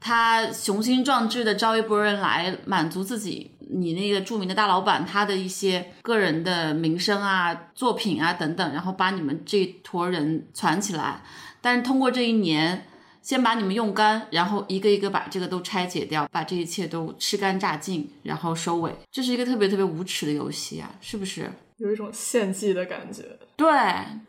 [0.04, 11.22] 他雄心壮志的招一波人来满足自己，你那个著名的大老板他的一些个人的名声啊、作品啊等等，然后把你们这坨人攒起来，
[11.60, 12.84] 但是通过这一年，
[13.22, 21.48] 先把你们用干，然后一个一个把这个都拆解掉，把这一切都吃干榨尽，然后收尾，这是一个特别特别无耻的游戏啊，是不是？
[21.82, 23.24] 有一种献祭的感觉，
[23.56, 23.68] 对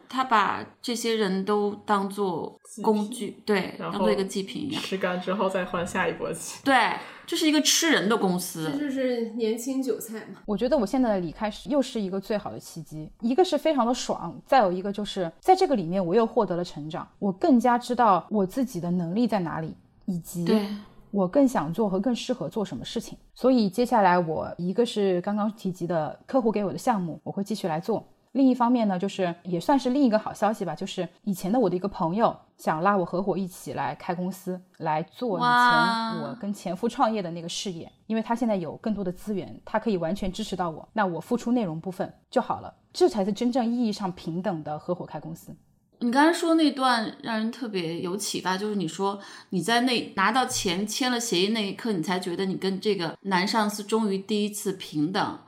[0.10, 6.60] 他把这些人都当做工具，对，当做一个祭品一样，吃干之后再换下一波祭。
[6.64, 6.94] 对，
[7.28, 10.42] 这是一个吃人的公司，这就是年轻韭菜嘛。
[10.48, 19.76] 我觉得我现在的离开是又是一个最好的契机，一个是非常的爽，再有一个就是在这个里面我又获得了成长，我更加知道我自己的能力在哪里，
[20.06, 20.44] 以及
[21.14, 23.16] 我更想做和更适合做什么事情。
[23.36, 28.04] 所以接下来我一个是刚刚提及的客户给我的项目，我会继续来做。
[28.32, 45.56] 另一方面呢，就是也算是另一个好消息吧，就是以前的我的一个朋友想拉我合伙一起来开公司，来做以前我跟前夫创业的那个事业，因为他现在有更多的资源，他可以完全支持到我，那我付出内容部分就好了，这才是真正意义上平等的合伙开公司。
[46.04, 49.18] 你刚才说那段让人特别有启发，就是你说
[49.52, 55.40] 你在那拿到钱签了协议那一刻，你才觉得你跟这个男上司终于第一次平等。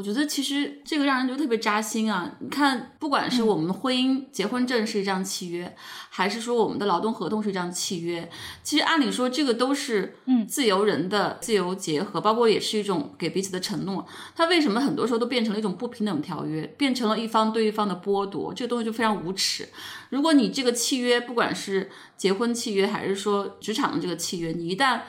[0.00, 2.34] 我觉得其实这个让人就特别扎心啊！
[2.38, 5.76] 你看，不管是我们的婚姻结婚证是一张契约，
[6.08, 8.26] 还是说我们的劳动合同是一张契约，
[8.62, 14.06] 其实按理说这个都是嗯自由人的自由结合，包括也是一种给彼此的承诺。
[14.34, 18.54] 它为什么很多时候都变成了一种不平等条约，变成了一方对一方的剥夺？
[18.54, 19.68] 这个东西就非常无耻。
[20.08, 25.00] 如果你这个契约，不管是结婚契约还是说职场的这个契约，你一旦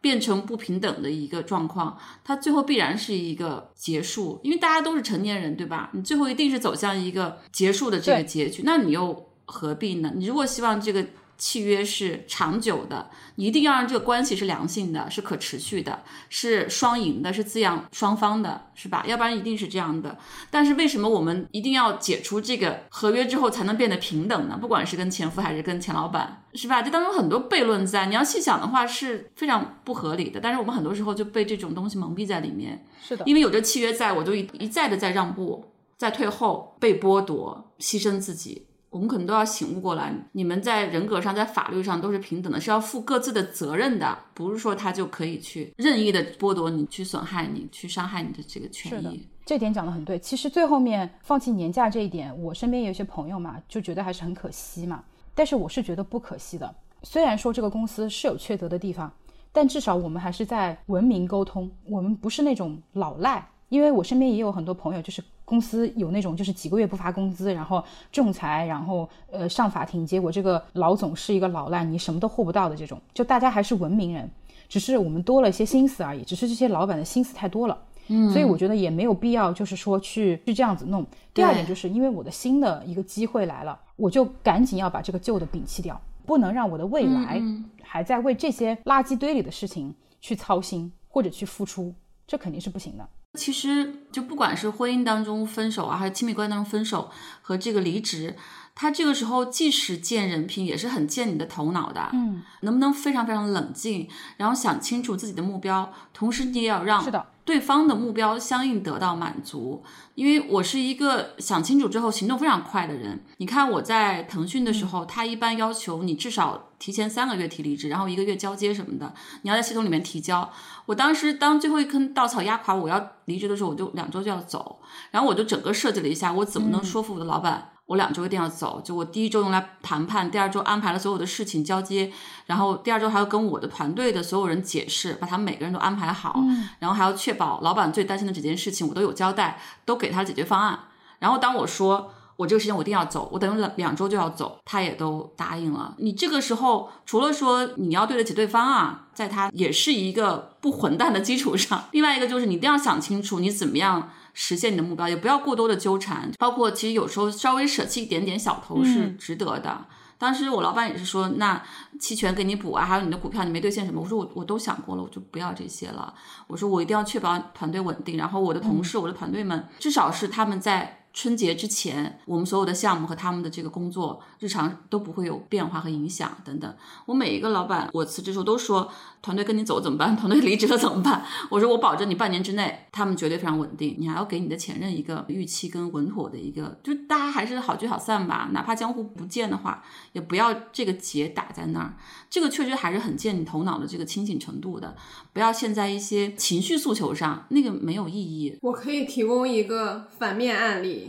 [0.00, 5.90] 变成不平等的一个状况，它最后必然是一个结束，因为大家都是成年人，对吧？
[5.92, 10.12] 你最后一定是走向一个结束的这个结局，那你又何必呢？
[10.14, 11.06] 你如果希望这个。
[11.40, 19.02] 契约是长久的，你一定要让这个关系是良性的，是可持续的，是双赢的，是滋养双方的，是吧？
[19.06, 20.18] 要不然一定是这样的。
[20.50, 24.58] 但是为什么我们一定要解除这个合约之后才能变得平等呢？
[24.60, 26.82] 不管是跟前夫还是跟前老板，是吧？
[26.82, 30.38] 这当中很多悖论在，你要细想的话是非常不合理的。
[30.38, 32.84] 但是我们很多时候就被这种东西蒙蔽在里面。
[33.02, 38.66] 是的，因为有这契约在，我就一一再的在让步，在退后，被剥夺，牺牲自己。
[38.90, 49.26] 我们可能都要醒悟过来，你们在人格上、在法律上都是平等的，是要负各自的责任的，不是说他就可以去任意的剥夺你、去损害你、去伤害你的这个权益。
[49.46, 50.18] 这点讲的很对。
[50.18, 55.02] 其实最后面放弃年假这一点，我身边也有些朋友嘛，就觉得还是很可惜嘛。
[55.34, 56.74] 但是我是觉得不可惜的。
[57.02, 59.12] 虽然说这个公司是有缺德的地方，
[59.52, 63.48] 但至少我们还是在文明沟通，我们不是那种老赖。
[63.68, 67.82] 因为我身边也有很多朋友，就是公司有那种就是几个月不发工资，然后
[68.12, 73.00] 仲裁，然后呃上法庭，结果这个老总是一个老赖，你什么都护不到的这种。
[73.12, 74.30] 就大家还是文明人，
[74.68, 76.22] 只是我们多了一些心思而已。
[76.22, 77.76] 只是这些老板的心思太多了，
[78.06, 81.04] 嗯，所以我觉得也没有必要，就是说去去这样子弄。
[81.34, 87.42] 第二点就是因为我的新的一个机会来了，我就赶紧要把这个旧的摒弃掉，不能让我的未来
[87.82, 91.92] 还在为这些垃圾堆里的事情去操心或者去付出，
[92.24, 93.08] 这肯定是不行的。
[93.38, 97.10] 其实，就不管是婚姻当中分手啊，还是亲密关系当中分手
[97.42, 98.34] 和这个离职，
[98.74, 102.10] 他这个时候即使见人品，也是很见你的头脑的。
[102.12, 107.04] 嗯，能不能非常非常冷静，然后想清楚自己的目标，同时你也要让。
[107.42, 109.82] 对方的目标相应得到满足，
[110.14, 113.24] 因为我是一个想清楚之后行动非常快的人。
[113.38, 119.12] 你看我在腾讯的时候，他一般要求你至少提前三个月提离职，然后一个月交接什么的，
[119.42, 120.48] 你要在系统里面提交。
[120.86, 124.78] 我当时当最后一根稻草压垮我要离职的时候，我就两周就要走，
[125.10, 127.72] 然后我就整个设计了一下，我怎么能说服我的老板。
[127.90, 132.12] 我两周一定要走，就我第一周用来谈判，第二周安排了所有的事情交接，
[132.46, 136.40] 然后第二周还要跟我的团队的所有人解释，把他们每个人都安排好，
[136.78, 140.78] 然后还要确保老板最担心的几件事情我都有交代，都给他解决方案。
[141.18, 145.92] 然后当我说我这个时间我一定要走，我等于两两周就要走，他也都答应了。
[145.98, 154.10] 你这个时候除了说你要对得起对方啊，在他也是一个不混蛋的基础上，另外一个就是你一定要想清楚你怎么样。
[154.34, 156.30] 实现你的目标，也不要过多的纠缠。
[156.38, 159.86] 包括其实有时候稍微舍弃一点点小头是值得的。
[160.18, 161.62] 当时我老板也是说，那
[161.98, 164.00] 期权给你补啊，还有你的股票你没兑现什么？
[164.00, 166.14] 我说我我都想过了，我就不要这些了。
[166.46, 170.98] 我说我一定要确保团队稳定，然后我的同事、我的团队们，至少是他们在。
[171.12, 176.74] 春节之前，我们所有的项目和他们的这个工作日常都不会有变化和影响等等。
[177.06, 178.88] 我每一个老板，我辞职时候都说，
[179.20, 180.14] 团队跟你走怎么办？
[180.16, 181.24] 团队离职了怎么办？
[181.50, 183.96] 我说我保证你半年之内，他们绝对非常稳定。
[183.98, 188.48] 你还要给你的前任一个预期跟稳妥的一个，就大家还是好聚好散吧。
[188.52, 189.82] 哪怕江湖不见的话，
[190.12, 191.96] 也不要这个结打在那儿。
[192.30, 194.94] 这个确实还是很见你头脑的这个清醒程度的。
[195.32, 198.56] 不要陷在一些情绪诉求上，那个没有意义。
[198.62, 200.99] 我可以提供一个反面案例。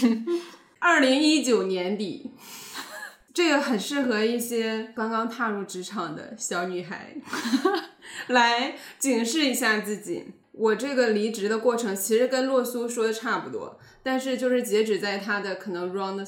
[0.80, 2.30] 二零一九年底，
[3.34, 7.16] 这个很适合一些刚刚踏入职场的小女孩
[8.28, 10.26] 来警示一下自己。
[10.52, 16.26] 我这个离职的过程其实跟洛苏说的差不多，但是就是截止在他的可能 round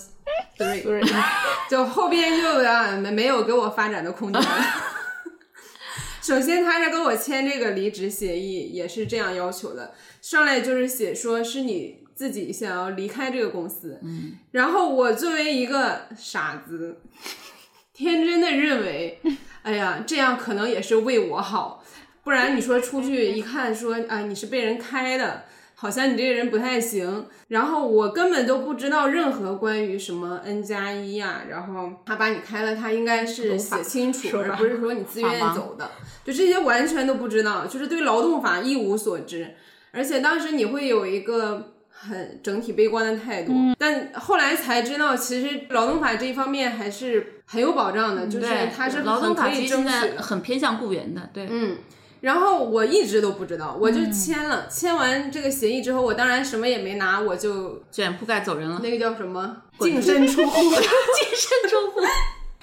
[0.56, 1.04] three，
[1.68, 4.40] 就后边就啊没没有给我发展的空间。
[6.22, 12.00] 首先，他是跟我签这个离职协议，也是这样要求的，上来就是写说是你。
[12.20, 17.00] 自己想要离开这个公司，嗯，然后我作为一个傻子，
[17.94, 19.18] 天真的认为，
[19.64, 21.82] 哎呀，这样可能也是为我好，
[22.22, 25.44] 不然你说出去一看说啊你是被人开的。
[25.74, 35.90] 好像你这个人不太行，然后我根本都不知道任何关于什么 N 加一呀，然后他把你开了，他应该是写清楚，而不是说你自愿走的，
[36.22, 39.54] 就这些完全都不知道，就是对劳动法一无所知，
[39.90, 41.72] 而且当时你会有一个
[42.08, 51.76] 很整体悲观的态度，但后来才知道，其实劳动法这一方面还是很有保障的，就是它是劳动法可以争取，很偏向雇员的，对，嗯。
[52.22, 54.68] 然后我一直都不知道，我就签了。
[54.68, 58.78] 签完这个协议之后，我当然什么也没拿，我就卷铺盖走人了。
[58.82, 59.56] 那个叫什么？
[59.78, 60.60] 净身 出户。
[60.60, 62.00] 净身出户。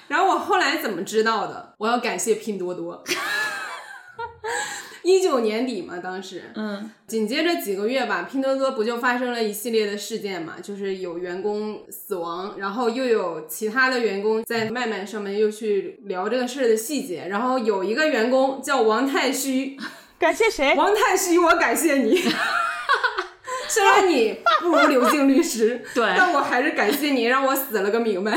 [0.06, 1.74] 然后我后来怎么知道的？
[1.78, 3.02] 我要感谢拼多多。
[5.02, 19.78] 一九年底嘛，当时，嗯，紧接着几个月吧，拼多多不就发生了一系列的事件嘛，就是有员工死亡，然后又有其他的员工在麦麦上面又去聊这个事儿的细节，然后有一个员工叫王太虚，
[20.18, 20.74] 感谢谁？
[20.74, 22.20] 王太虚，我感谢你。
[23.68, 28.32] 虽然你不如刘静律师，对，但我还是感谢你，让我死了个明白。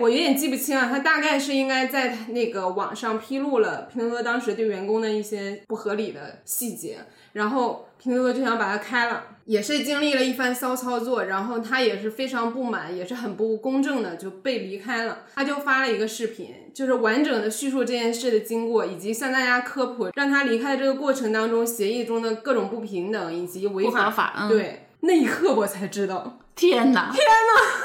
[0.00, 6.98] 我有点记不清了，他大概是应该在那个网上披露了拼多多当时对员工的一些不合理的细节，
[7.32, 15.18] 然后拼多多就想把他开了，也是经历了一番骚操作，然后他也是非常不满，也是很不公正的就被离开了。
[15.36, 24.46] 他就发了一个视频，就是完整的叙述这件事的经过，以及向大家科普让他离开的这个过程当中协议中的各种不平等以及违法法。
[24.48, 27.83] 对，那一刻我才知道，天哪，天哪！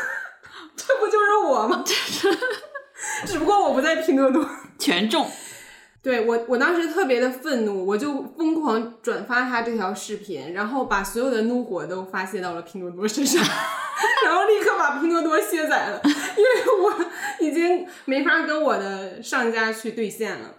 [0.87, 1.83] 这不就是我吗？
[3.27, 5.29] 只不过我不在拼多多，全中。
[6.01, 13.43] 对我，我当时特别的愤怒，我就疯狂转发他这条视频，然后把所有的怒火都发泄到了拼多多身上，
[14.23, 17.05] 然后立刻把拼多多卸载了，因为我
[17.45, 20.55] 已经没法跟我的上家去兑现了。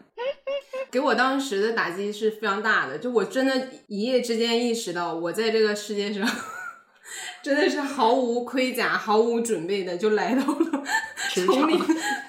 [0.90, 6.28] 给我当时的打击是非常大的，就我真的一夜之间意识到，我在这个世界上。
[7.42, 10.84] 真的是毫无盔甲、毫无准备的就来到了
[11.34, 11.80] 丛林，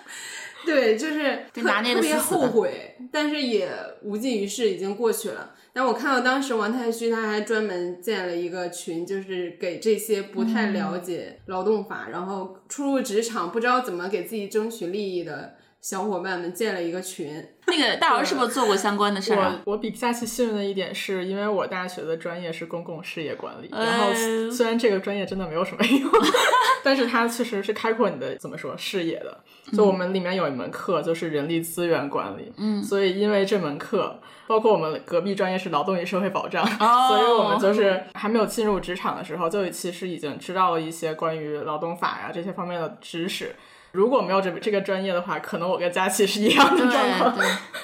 [0.66, 3.70] 对，就是特特别后悔，但是也
[4.04, 5.54] 无济于事，已经过去了。
[5.74, 15.56] 但我看到当时王太虚他还专门建了一个群，就是给这些不太了解劳动法，然后初入职场不知道怎么给自己争取利益的。
[15.82, 19.60] 小伙伴们建了一个群，那个大姚是不是做过相关的事儿？
[19.66, 24.14] 我我比佳琪幸运的一点是，因为我大学的专业是公共事业管理，然后
[24.52, 26.12] 虽然这个专业真的没有什么用，
[26.84, 29.44] 但是它确实是开阔你的怎么说视野的。
[29.74, 43.56] 就我们里面有一门课就是人力资源管理，嗯，所以因为这门课，包括我们隔壁专业是劳动与社会保障，所以我们就是还没有进入职场的时候，就其实已经知道了一些关于劳动法呀这些方面的知识。
[43.92, 47.36] 如果没有这这个专业的话，可能我跟佳琪是一样的状况。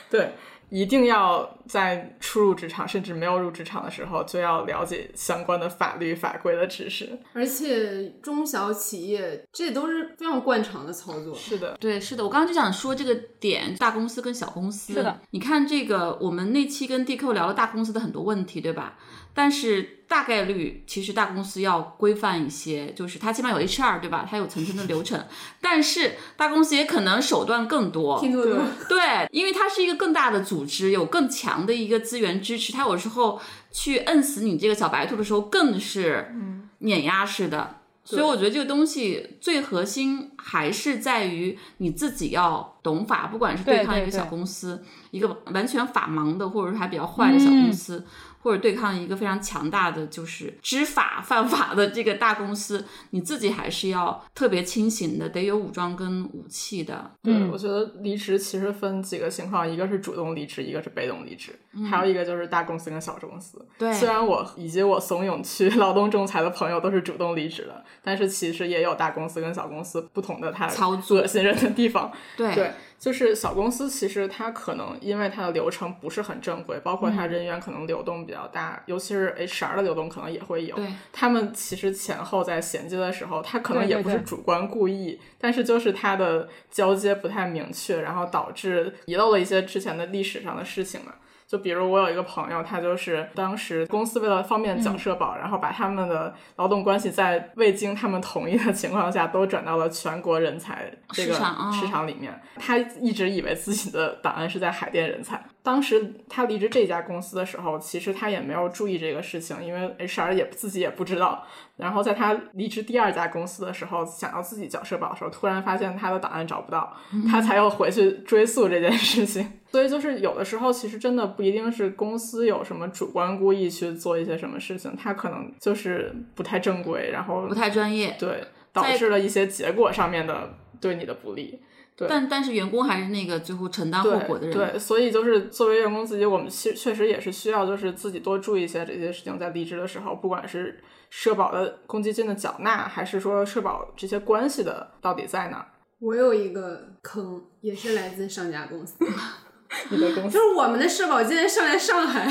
[0.10, 0.34] 对，
[0.70, 7.18] 一定要在初入职场甚至没有入职场的时候，就要了解相关的法律法规的知识。
[7.34, 11.34] 而且中小企业这都是非常惯常的操作。
[11.36, 12.24] 是的，对，是的。
[12.24, 14.94] 我刚刚就想说这个点，大公司跟小公司。
[14.94, 15.20] 是的。
[15.32, 18.98] 你看这个，我们那期跟 DQ 聊了大公司的很多问题，对吧？
[19.38, 24.28] 但是大概率，其实大公司要规范一些，就是它起码有 HR 对吧？
[24.28, 25.24] 它有层层的流程。
[25.62, 28.58] 但是大公司也可能手段更多，拼多多
[28.90, 32.74] 对，因为它是一个更大的组织，有更强的一个资源支持。
[32.74, 33.40] 它有时候
[33.72, 36.34] 去摁死你这个小白兔的时候，更是
[36.80, 37.76] 碾压式的。
[38.04, 44.82] 所以我觉得这个东西最核心还是在于你自己要懂法，不管是对抗一个小公司，
[45.12, 48.08] 一个完全法盲的，或者说还比较坏的小公司。
[48.40, 57.12] 或者对抗一个非常强大的就是知法犯法的这个大公司，你自己还是要特别清醒的，得有武装跟武器的。
[57.22, 61.58] 对，我觉得离职其实分几个情况，一个是主动离职，一个是被动离职，
[61.90, 63.66] 还有一个就是大公司跟小公司。
[63.78, 72.12] 对，虽然我以及我怂恿去劳动仲裁的朋友都是主动离职的，但是其实也有大公司跟小公司不同的它操作信任的地方。
[72.36, 72.72] 对对。
[73.00, 80.78] 就是小公司，其实它可能因为它的流程不是很正规，包括它人员可能流动比较大，尤其是 HR 的流动可能也会有。
[81.12, 91.14] 他们其实前后在衔接的时候，他可能也不是主观故意，但是就是他的交接不太明确，然后导致遗漏了一些之前的历史上的事情嘛。
[91.48, 101.34] 就比如我有一个朋友，他就是当时公司为了方便缴社保，然后把他们的劳动关系在未经他们同意的情况下都转到了全国人才这个
[101.72, 102.38] 市场里面。
[102.58, 105.42] 他一直以为自己的档案是在海淀人才。
[105.68, 111.46] 当时他离职这家公司的时候，其实他也没有注意这个事情，因为 HR 也自己也不知道。
[111.76, 116.96] 然后在他离职第二家公司的时候，想要自己缴社保的时候，突然发现他的档案找不到，
[117.30, 119.60] 他才又回去追溯这件事情。
[119.70, 128.42] 所以就是有的时候，其实真的不一定是公司有什么主观故意去做一些什么事情，他可能就是不太正规，然后不太专业，对，
[128.72, 131.60] 导致了一些结果上面的对你的不利。
[132.08, 134.56] 但但是员工还是那个最后承担后果的人。
[134.56, 140.80] 对，所以就是作为员工自己，我们确确实也是需要，就是自己多注意一些这些事情，在离职的时候，不管是
[141.10, 145.66] 社保的公积金的缴纳，还是说社保这些关系的到底在哪？
[146.00, 148.96] 我有一个坑，也是来自上家公司。
[149.90, 152.26] 你的公司就是我们的社保竟然上在上海，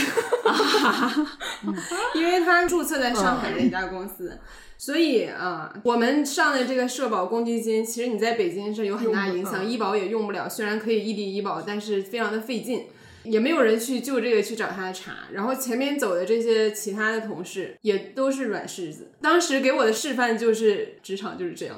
[2.14, 4.38] 因为他注册在上海的一家公司。
[4.78, 10.48] 所以啊，我们上的这个社保公积金，其实你在北京是有很大影响，医保也用不了。
[10.48, 12.84] 虽然可以异地医保，但是非常的费劲，
[13.24, 15.28] 也没有人去就这个去找他查。
[15.32, 19.12] 然后前面走的这些其他的同事也都是软柿子。
[19.22, 21.76] 当时给我的示范就是职场就是这样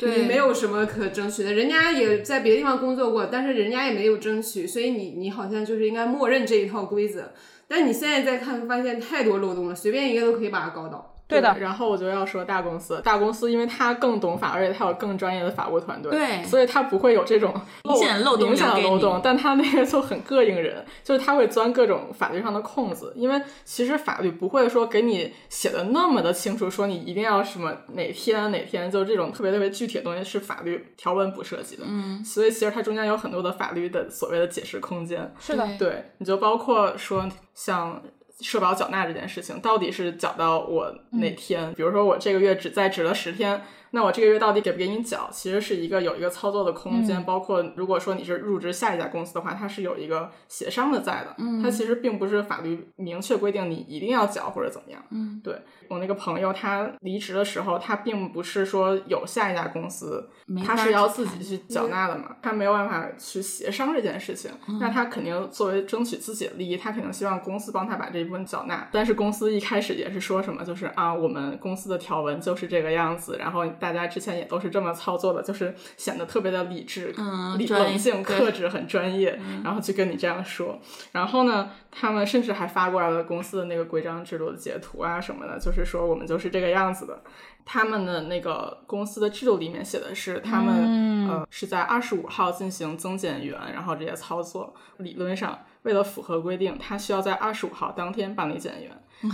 [0.00, 1.52] 的，你没有什么可争取的。
[1.52, 7.32] 人家也在别的地方工作过，但是人家也没有争取，所以你你好像就是应该默认这一套规则。
[7.68, 11.13] 但你现在再看，发现太多漏洞了，随便一个都可以把它搞倒。
[11.26, 19.20] 对的，然后我就要说大公司，大公司因为它更懂法，而且它有更专业的法务团队，对，所以它不会有这种明显漏洞，明显的漏洞。
[19.24, 31.84] 但它那个就很膈应人，就是它会钻各种法律上的空子，因为其实法律不会说给你写的那么的清楚，说你一定要什么哪天哪天，就这种特别特别具体的东西是法律条文不涉及的。
[31.88, 35.32] 嗯，所以其实它中间有很多的法律的所谓的解释空间。
[35.40, 38.02] 是的，对，你就包括说像。
[38.40, 41.72] 社保缴纳这件事情到底是缴到我哪天？
[41.74, 43.62] 比如说我这个月只在职了十天。
[43.90, 45.28] 那我这个月到底给不给你缴？
[45.30, 51.32] 其实是一个有一个操作的空间，包括如果说你是入职下一家公司的话，它是有一个协商的在的。
[51.38, 55.00] 嗯，它其实并不是法律明确规定你一定要缴或者怎么样。
[55.10, 60.28] 嗯，对我那个朋友，他离职的时候，他并不是说有下一家公司，
[60.64, 64.50] 他是要自己去缴纳的嘛，他没有办法去协商这件事情。
[64.80, 68.88] 那他肯定作为争取自己的利益，他肯定希望公司帮他把这一部分缴纳。
[68.92, 73.64] 但是公司一开始也是说什么，就是啊，我们公司的条文就是这个样子，然后。
[73.80, 77.12] 大家之前也都是这么操作的，就是显得特别的理智、
[77.58, 80.78] 理冷静、克制，很专业，然后去跟你这样说。
[81.12, 87.22] 然后呢，他们甚至还发过来了公司的那个规章制度的截图啊什么的，就是说我们就是这个样子的。
[87.66, 94.74] 他们的那个公司的制度里面写的是，他们呃是在二十五号进行增减员，然后这些操作。
[94.98, 98.90] 理论上，为了符合规定，他需要在二十五号当天办理减员。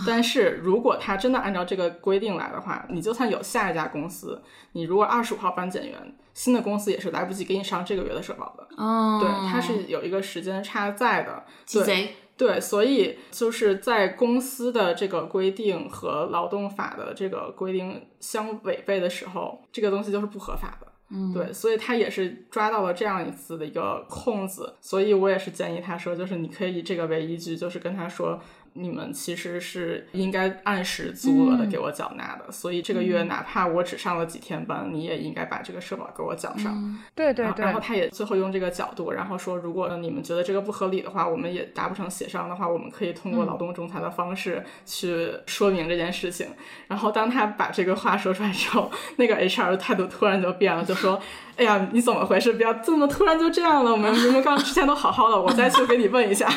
[0.06, 4.40] 但是如果他真的按照这个规定来的话，你就算有下一家公司，
[4.72, 8.68] 你如果二十五号办减员，新的公司也是来不及给你上这个月的社保的。
[8.77, 11.44] 哦，对，它是有一个时间差在的。
[11.64, 12.14] 鸡贼。
[12.41, 20.87] 对，所以就是在公司的这个规定和劳动法的这个规定相违背的时候，这个东西就是不合法的。
[21.11, 28.41] 嗯，对，所以他也是抓到了这样一次的一个空子，所以我也是建议他说，就是你可以以这个为依据，就是跟他说。
[28.74, 36.98] 你们其实是应该按时足额的给我缴纳的，所以这个月哪怕我只上了几天班，你也应该把这个社保给我缴上。
[37.14, 37.64] 对对对。
[37.64, 46.47] 然后他也最后用这个角度，然后说，如果你们觉得这个不合理的话，我们也达不成协商的话，我们可以通过劳动仲裁的方式去说明这件事情。
[46.86, 51.20] 然后当他把这个话说出来之后，那个 HR 的态度突然就变了，就说
[51.56, 52.52] ：“哎呀，你怎么回事？
[52.52, 56.48] 不要这么突然就这样了，我们明明刚之前都好好的，我再去给你问一下。”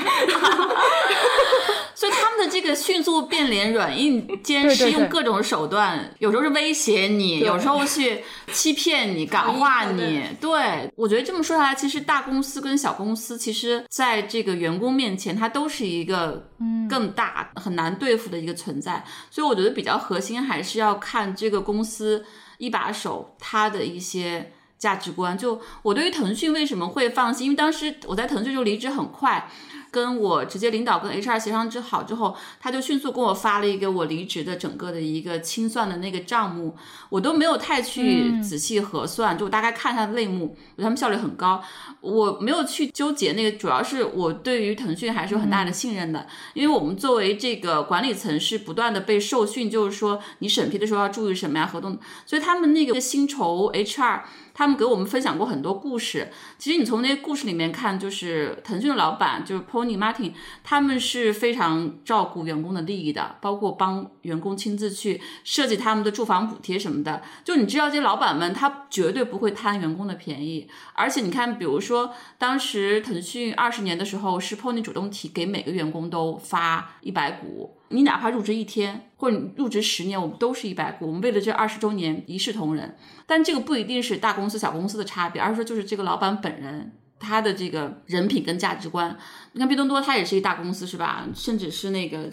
[1.96, 10.24] 所以他们的这个迅速变脸、软硬 兼施，用各种手段，有时候是威胁你，有时候去欺骗你、感化 你。
[10.42, 16.50] 对我觉得这么说下来，其实大公司跟小公司，其实在这个员工面前，它都是一个
[16.90, 19.04] 更大、很难对付的一个存在。
[19.30, 22.26] 所以我觉得比较核心还是要看这个公司
[22.58, 25.38] 一把手，他的一些价值观。
[25.38, 29.50] 就我对于腾讯为什么会放心，因为当时我在腾讯就离职很快。
[29.94, 36.76] 跟我直接领导跟 HR 协商之好之后，他就迅速给我发了一个我离职的整个的一个清算的那个账目，
[37.10, 41.64] 我都没有太去仔细核算，就大概看一下类目，他们效率很高，
[42.02, 46.26] 我没有去纠结那个，主要是我对于腾讯还是有很大的信任的，
[46.56, 51.96] 因为我们作为这个管理层是不断的被受训，就是说你审批的时候要注意什么呀，合同，
[52.26, 54.22] 所以他们那个薪酬 HR。
[54.54, 67.22] 他们给我们分享过很多故事，其实你从那些故事里面看，就是腾讯的老板就是 p o Tony Martin，他们是非常照顾员工的利益的，包括帮员工亲自去设计他们的住房补贴什么的。
[67.44, 70.68] 就你知道，这些老板们他绝对不会贪员工的便宜。
[70.94, 77.78] 而且你看，比如说当时腾讯二十年的时候，是 Pony 主动提给每个员工都发一百股。
[77.94, 81.08] 你哪怕入职一天，或者你入职十年，我们都是一百股。
[81.08, 82.96] 我们为了这二十周年一视同仁。
[83.26, 89.18] 但这个不一定是大公司小公司的差别，而是说就是这个老板本人他的这个人品跟价值观。
[89.54, 91.26] 你看毕东多，他也是一大公司是吧？
[91.36, 92.30] 甚至是那个。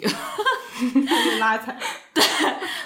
[1.39, 1.77] 拉踩，
[2.11, 2.23] 对，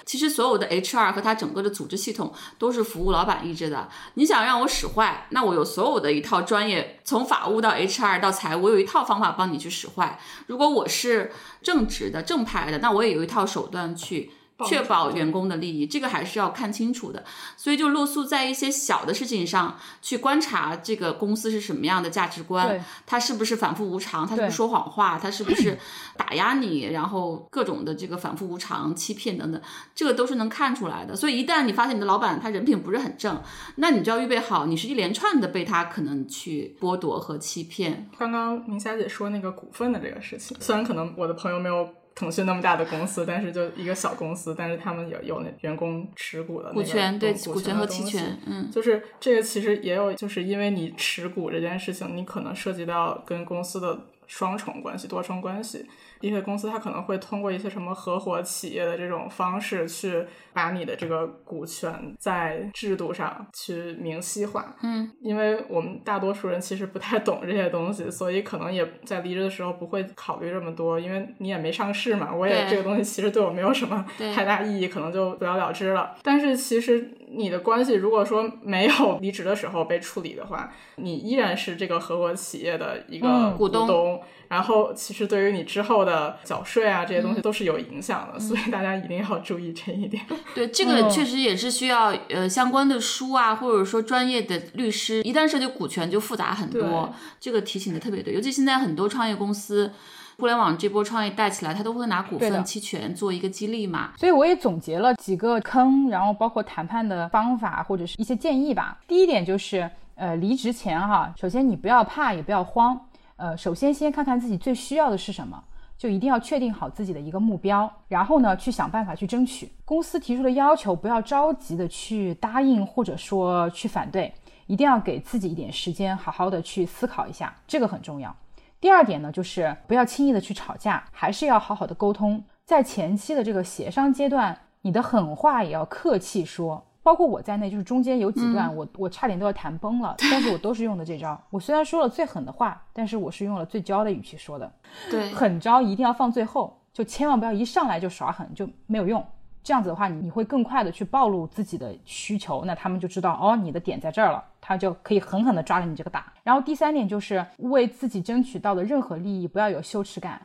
[0.06, 3.88] 其实所有的 HR 和他整个的组织系统都是服务老板意志的。
[4.16, 10.20] 你想让我使坏，那我有所有的一套专业，从法务到 HR 到财务，我有一套方法帮你去使坏。
[10.48, 11.32] 如果我是
[11.62, 14.32] 正直的、正派的，那我也有一套手段去。
[14.66, 17.24] 确保员工的利益，这个还是要看清楚的。
[17.58, 25.78] 所以，就露宿在一些小的事情上去观察这个公司是什么样的价值观，他是不是反复无常，他是不是说谎话，他是不是
[26.16, 29.62] 打压你，然后各种的这个反复无常、欺骗等等，
[29.94, 31.16] 这个都是能看出来的。
[31.16, 33.42] 所以，一旦你发现你的老板他人品不是很正，
[33.76, 38.10] 那你就要预备好，你是一连串的被他可能去剥夺和欺骗。
[38.18, 41.90] 刚刚明霞姐说那个股份的这个事情，虽然可能我的朋友没有。
[42.16, 55.86] 腾讯那么大的公司，但是就一个小公司，但是他们有有那员工持股的股权，对股权和期权，嗯，就是这个其实也有，就是因为你持股这件事情，你可能涉及到跟公司的双重关系、多重关系。
[56.22, 64.76] 一些公司它可能会通过一些什么合伙企业的这种方式，去把你的这个股权在制度上去明晰化。
[64.82, 72.34] 嗯，因为我们大多数人其实不太懂这些东西，所以可能也在离职的时候不会考虑这么多，因为你也没上市嘛。
[72.34, 74.04] 我也这个东西其实对我没有什么
[74.34, 76.16] 太大意义，可能就不了了之了。
[76.24, 84.22] 但是其实你的关系如果说没有 离职的时候被处理的话，你依然是这个合伙企业的一个股东。
[84.48, 90.24] 然后，其实对于你之后的缴税啊，这些东西都是有影响的，所以大家一定要注意这一点。
[90.54, 95.24] 对，这个确实也是需要呃相关的书啊，或者说专业的律师。
[95.24, 97.12] 一旦涉及股权，就复杂很多。
[97.40, 99.92] 这个提醒的特别对，尤其现在很多创业公司，
[100.38, 104.12] 互联网这波创业带起来，他都会拿股份期权做一个激励嘛。
[104.18, 109.00] 所以我也总结了几个坑，然后包括谈判的方法或者是一些建议吧。
[109.08, 113.00] 第一点就是，呃，离职前哈，首先你不要怕，也不要慌。
[113.38, 115.62] 呃，首先先看看自己最需要的是什么，
[115.98, 119.72] 就一定要确定好自己的一个目标，然后呢，去想办法去争取。
[119.86, 124.34] 公司提出的要求，不要着急的去答应或者说去反对，
[124.68, 128.36] 一定要给自己一点时间，好好的去思考一下，这个很重要。
[128.80, 136.86] 第二点呢，就是不要轻易的去吵架，还是要好好的沟通，在前期的这个协商阶段，你的狠话也要客气说。
[137.02, 141.40] 包括我在内，就是中间有几段我我差点都要谈崩了， 但是我都是用的这招。
[141.52, 144.72] 我虽然说了最狠的话，但是我是用了最娇的语气说的。
[145.12, 149.24] 对，狠招一定要放最后，就千万不要一上来就耍狠，就没有用。
[149.64, 156.34] 这样子的话，你会更快的去暴露自己的需求，那他们就知道哦，你的点在这儿了，他就可以狠狠的抓着你这个打。
[156.44, 160.42] 然后第三点就是为自己争取到的任何利益，不要有羞耻感。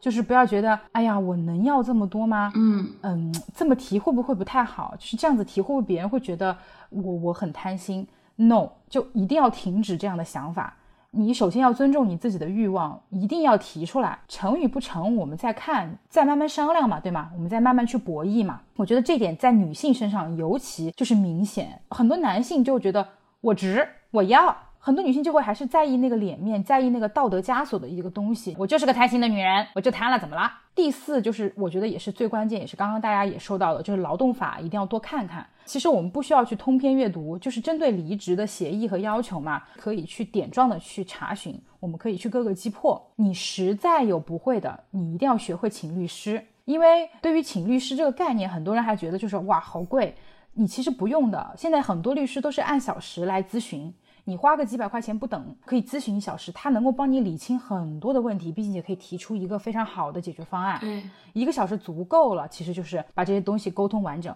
[0.00, 2.52] 就是不要觉得，哎呀，我能要这么多吗？
[2.54, 4.94] 嗯嗯，这么提会不会不太好？
[4.96, 6.56] 就是这样子提，会不会别人会觉得
[6.90, 10.72] 我我很贪心？No，就一定要停止这样的想法。
[11.10, 14.16] 你首先要尊重你自己的欲望，一定要提出来。
[14.28, 17.30] 成与不成，我们再看，再慢慢商量嘛，对吗？
[17.34, 18.60] 我们再慢慢去博弈嘛。
[18.76, 23.04] 我觉得这点在女性身上尤其就是明显，很多男性就觉得
[23.40, 24.56] 我值，我要。
[24.80, 28.54] 很多女性就会还是在意那个脸面，在意那个道德枷锁的一个东西。
[28.56, 30.50] 我就是个贪心的女人，我就贪了，怎么了？
[30.74, 35.44] 第四就是我觉得也是最关键，也是刚刚大家也说到的，就是劳动法一定要多看看。
[35.66, 43.04] 其实我们不需要去通篇阅读，就是针对离职的协议和要求嘛，可以去点状的去查询，我们可以去各个击破。
[43.16, 50.16] 你实在有不会的，你一定要学会请律师，因为对于请律师这个概念，很多人还觉得就是哇好贵，
[50.58, 51.54] 你其实不用的。
[51.56, 53.94] 现在很多律师都是按小时来咨询。
[54.24, 60.78] 你花个几百块钱不等，可以咨询一小时，他能够帮你理清很多的问题，并且可以提出一个非常好的解决方案。
[60.80, 61.02] 对，
[61.32, 64.34] 一个小时足够了，其实就是把这些东西沟通完整。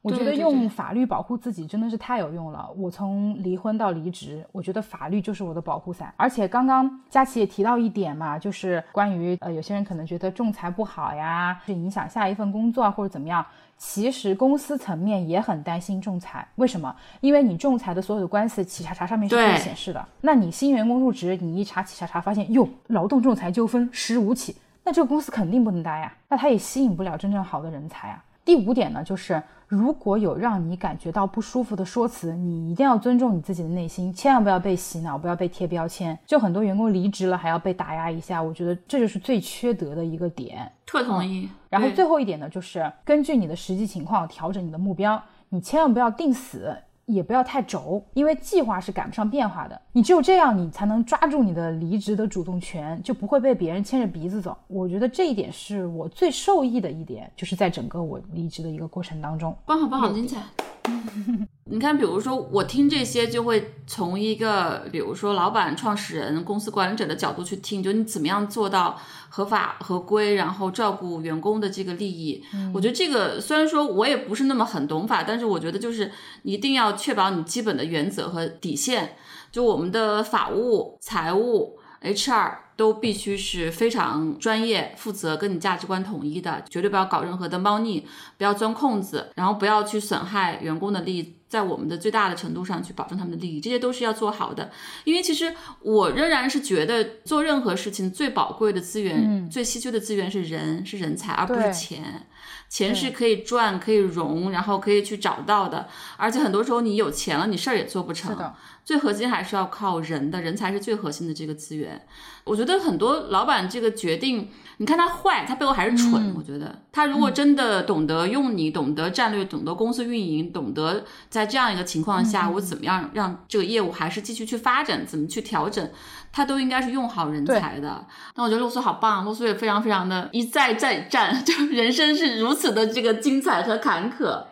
[0.00, 2.70] 我觉得用法律保护自己真的是太有用了。
[2.76, 6.12] 我从离婚到离职，我觉得法律就是我的保护伞。
[6.18, 13.44] 而且刚刚佳琪也提到一点嘛，就是关于呃，有些人可能觉得仲裁不好呀，是影响下一份工作啊，或者怎么样。
[13.76, 16.94] 其实公司层面也很担心仲裁，为什么？
[17.20, 20.06] 因为你仲裁的所有的官司，企查查上面是会显示的。
[20.22, 28.24] 那你新员工入职，你一查企查查，发现哟，劳动仲裁纠纷十五起，那这个公司肯定不能待呀，那他也吸引不了真正好的人才啊。
[28.44, 36.18] 第五点呢，就是如果有让你感觉到不舒服的说辞，你一定要尊重你自己的内心，千万不要被洗脑，不要被贴标签。
[36.26, 40.70] 就很多员工离职了还要被打压一下，我觉得这就是最缺德的一个点。
[40.84, 41.48] 特同意。
[41.70, 46.76] 然后最后一点呢，就是根据你的实际情况调整你的目标，你千万不要定死。
[47.06, 49.80] 也不要太轴，因为计划是赶不上变化的。
[49.92, 54.56] 你只有这样，你才能抓住你的离职的主动权，就不会被别人牵着鼻子走。
[54.66, 59.56] 我觉得这一点是我最受益的一点，就是在整个我离职的一个过程当中。
[59.66, 60.42] 棒好棒好精彩。
[61.66, 69.00] 你看，比如说我听这些，就会从一个比如说老板、创始人、公司管理者的角度去听，就你怎么样做到
[69.30, 72.44] 合法合规，然后照顾员工的这个利益。
[72.72, 76.12] 我觉得这个虽然说我也不是那么很懂法，但是我觉得就是
[76.42, 79.16] 一定要确保你基本的原则和底线，
[79.50, 82.63] 就我们的法务、财务、HR。
[82.76, 88.06] 都必须是非常专业、负责、跟你价值观统一的，绝对不要搞任何的猫腻，
[88.36, 94.70] 不要钻空子，然后不要去损害员工的利益，在我们的最大的程度上去保证他们的利益，这些都是要做好的。
[95.04, 102.26] 因为其实我仍然是觉得，做任何事情最宝贵的资源、最稀缺的资源是人，是人才，而不是钱。
[102.68, 105.88] 钱是可以赚、可以融，然后可以去找到的。
[106.16, 108.36] 而且很多时候你有钱了，你事儿也做不成。
[108.84, 112.06] 最核心还是要靠人的，人才是最核心的这个资源。
[112.44, 116.34] 我觉得很多老板这个决定，你看他坏，他背后还是蠢。
[116.36, 125.90] 我觉得他如果真的懂得用你，懂得战略，懂得公司运营，懂得在这样一个情况下，我怎么样让这个业务还是继续去发展，怎么去调整，
[126.34, 128.04] 他都应该是用好人才的。
[128.34, 134.42] 那我觉得露苏好棒，露苏也非常非常的一再再战， 就人生是如此的这个精彩和坎坷。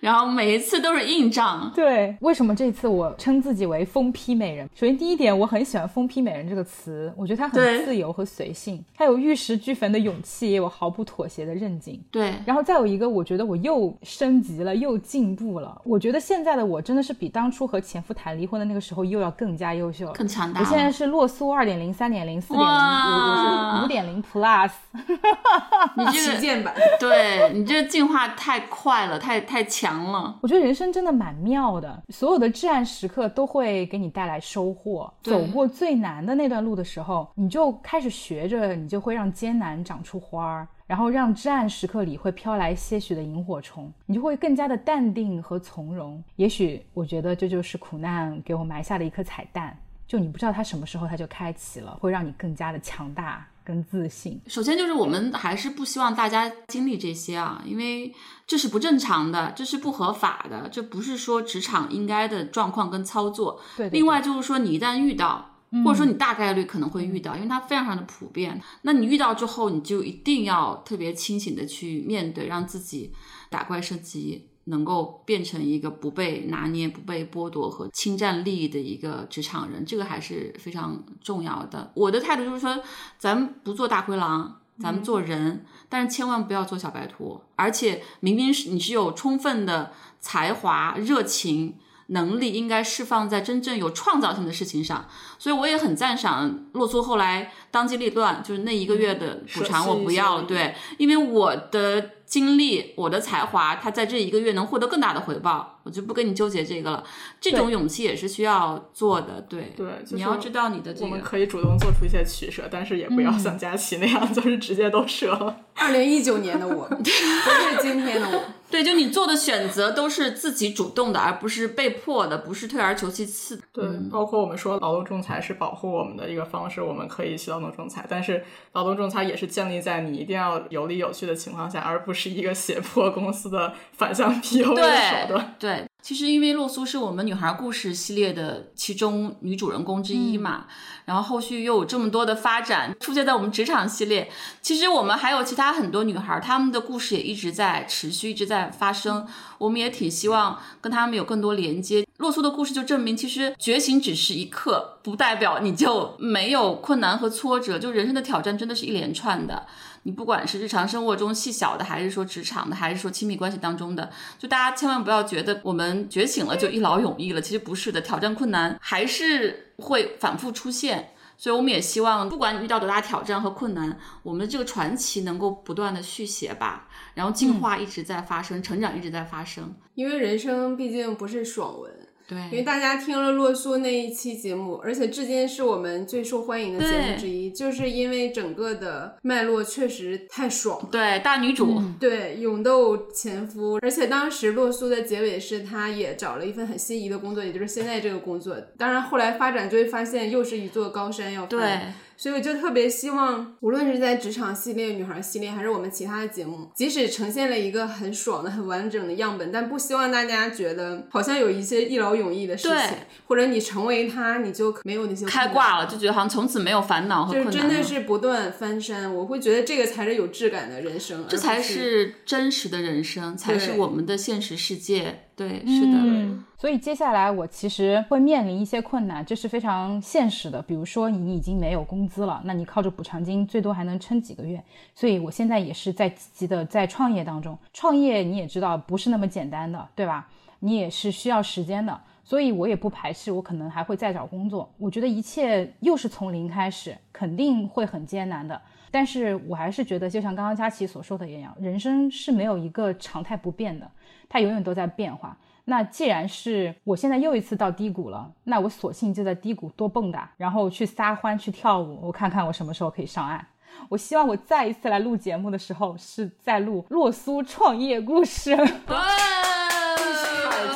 [0.00, 1.70] 然后每一次都是硬仗。
[1.74, 4.68] 对，为什么这次我称自己为疯批美人？
[4.74, 12.00] 首先第一点，我很喜欢“疯批美人”这个词，我觉得它很自由和随性，它有玉石俱焚的勇气，也有毫不妥协的韧劲。
[12.10, 15.80] 对，然后再有一个，我觉得我又升级了，又进步了。
[15.84, 20.60] 我觉得现在的我真的是比当初和前夫谈离婚的那个时候又要更加优秀，更强大。
[20.60, 24.70] 我现在是洛苏二点零、三点零、四点零，我是五点零 Plus，
[25.96, 29.87] 你这个键版，对你这进化太快了，太太强。
[29.88, 35.12] 强了，我觉得人生真的蛮妙的，所有的至暗时刻都会给你带来收获。
[35.22, 46.22] 走过最难的那段路的时候，你就开始学着，你就会让艰难长出花儿，然后让至暗时刻里会飘来些许的萤火虫，你就会更加的淡定和从容。
[46.36, 53.46] 也许我觉得这就是苦难给我埋下的一颗彩蛋，就你不知道它什么时候它就开启了，会让你更加的强大。
[53.68, 58.10] 跟自信，首先就是我们还是不希望大家经历这些啊，因为
[58.46, 63.60] 这是不正常的，这是不合法的，这不是说职场应该的状况跟操作。
[63.76, 63.90] 对。
[63.90, 65.54] 另外就是说，你一旦遇到，
[65.84, 68.58] 或者说你大概率可能会遇到，因为它非常非常的普遍。
[68.80, 73.12] 那你遇到之后，你就一定要特别清醒的去面对，让自己
[73.50, 74.47] 打怪升级。
[74.68, 81.90] 能够变成一个不被拿捏、不被剥夺和侵占利益的一个职场人，这个还是非常重要的。
[81.94, 82.78] 我的态度就是说，
[83.18, 87.40] 咱们不做大灰狼，咱们做人，但是千万不要做小白兔。
[87.56, 91.76] 而且，明明是你是有充分的才华、热情、
[92.08, 95.06] 能力，应该释放在真正有创造性的事情上。
[95.38, 100.42] 所以，我也很赞赏洛苏后来当机立断，就是那一个月的补偿我不要了。
[100.42, 102.10] 对，因为我的。
[102.28, 107.02] 经历我的才华，他在这一个月能获得更大的回报，我就不跟你纠结这个了。
[107.40, 111.06] 这种勇气也是需要做的，对对，你要知道你的这个。
[111.06, 115.56] 我们可以主动做出一些取舍，但是也不要像佳琪那样，就是直接都舍了。
[115.74, 118.44] 二零一九年的我，不是今天的我。
[118.70, 123.58] 对，就你做的选择都是自己主动的，而不是被迫的，不是退而求其次。
[123.72, 135.54] 对，包括我们说劳动仲裁是保护我们的一个方式，我们可以去劳动仲裁，但是劳动仲裁也是建立在你一定要有理有据的情况下，而不是一个胁迫公司的反向 PUA 的手段。
[135.58, 135.77] 对。
[136.00, 140.66] 其实，因为洛苏是我们女孩故事系列的其中女主人公之一嘛，
[141.04, 144.30] 然后后续又有这么多的发展出现在我们职场系列。
[144.62, 149.26] 其实我们还有其他很多女孩，她们的故事也一直在持续，一直在发生。
[149.58, 152.06] 我们也挺希望跟她们有更多连接。
[152.18, 157.78] 洛苏的故事就证明，其实觉醒只是一刻，不代表你就没有困难和挫折。
[157.78, 159.66] 就人生的挑战真的是一连串的。
[160.04, 171.10] 你不管是日常生活中细小的，还是说职场的，还是说亲密关系当中的，就大家千万不要觉得我们觉醒了就一劳永逸了，其实不是的，挑战困难还是会反复出现。
[171.40, 179.72] 所以我们也希望，不管你遇到多大挑战和困难，我们的这个传奇能够不断的续写吧，然后进化一直在发生，成长一直在发生。
[179.94, 182.07] 因为人生毕竟不是爽文。
[182.28, 190.86] 对，因为大家听了洛苏那一期节目，而且至今是我们最受欢迎的节目之一，就是因为整个的脉络确实太爽。
[190.92, 198.54] 对，大女主，对，勇斗前夫，而且当时洛苏的结尾是，她也找了一份很心仪的工作，也就是现在这个工作。
[198.76, 201.94] 当然，后来发展就会发现，又是一座高山要翻。
[202.18, 217.52] 所以我就特别希望，无论是在职场系列、女孩系列，还是我们其他的节目，即使呈现了一个很爽的、很完整的样本，但不希望大家觉得好像有一些一劳永逸的事情，或者你成为他，你就没有那些开挂了，就觉得好像从此没有烦恼和困难。
[217.52, 225.27] 就真的是不断翻山，我会觉得这个才是有质感的人生，这才是真实的人生，才是我们的现实世界。
[225.38, 226.36] 对，是的。
[226.58, 230.60] 所以接下来我其实会面临一些困难，这是非常现实的。
[230.60, 234.60] 比如说你已经没有工资了，那你靠着补偿金最多还能撑几个月。
[234.96, 237.56] 所以我现在也是在积极的在创业当中。
[237.72, 240.28] 创业你也知道不是那么简单的，对吧？
[240.58, 241.96] 你也是需要时间的。
[242.24, 244.68] 所以我也不排斥，我可能还会再找工作。
[244.76, 248.60] 我觉得一切又是从零开始，肯定会很艰难的。
[248.90, 253.90] 但是我还是觉得，就像刚刚佳琪所说的一样，人生是没有一个常态不变的，
[254.28, 255.36] 它永远都在变化。
[255.64, 263.46] 那既然是我现在又一次到低谷了，那我索性就在低谷多蹦跶，然后去撒欢去跳舞，我看看我什么时候可以上岸。
[263.90, 268.54] 我希望我再一次来录节目的时候，是在录洛苏创业故事。
[268.54, 269.96] 哇，太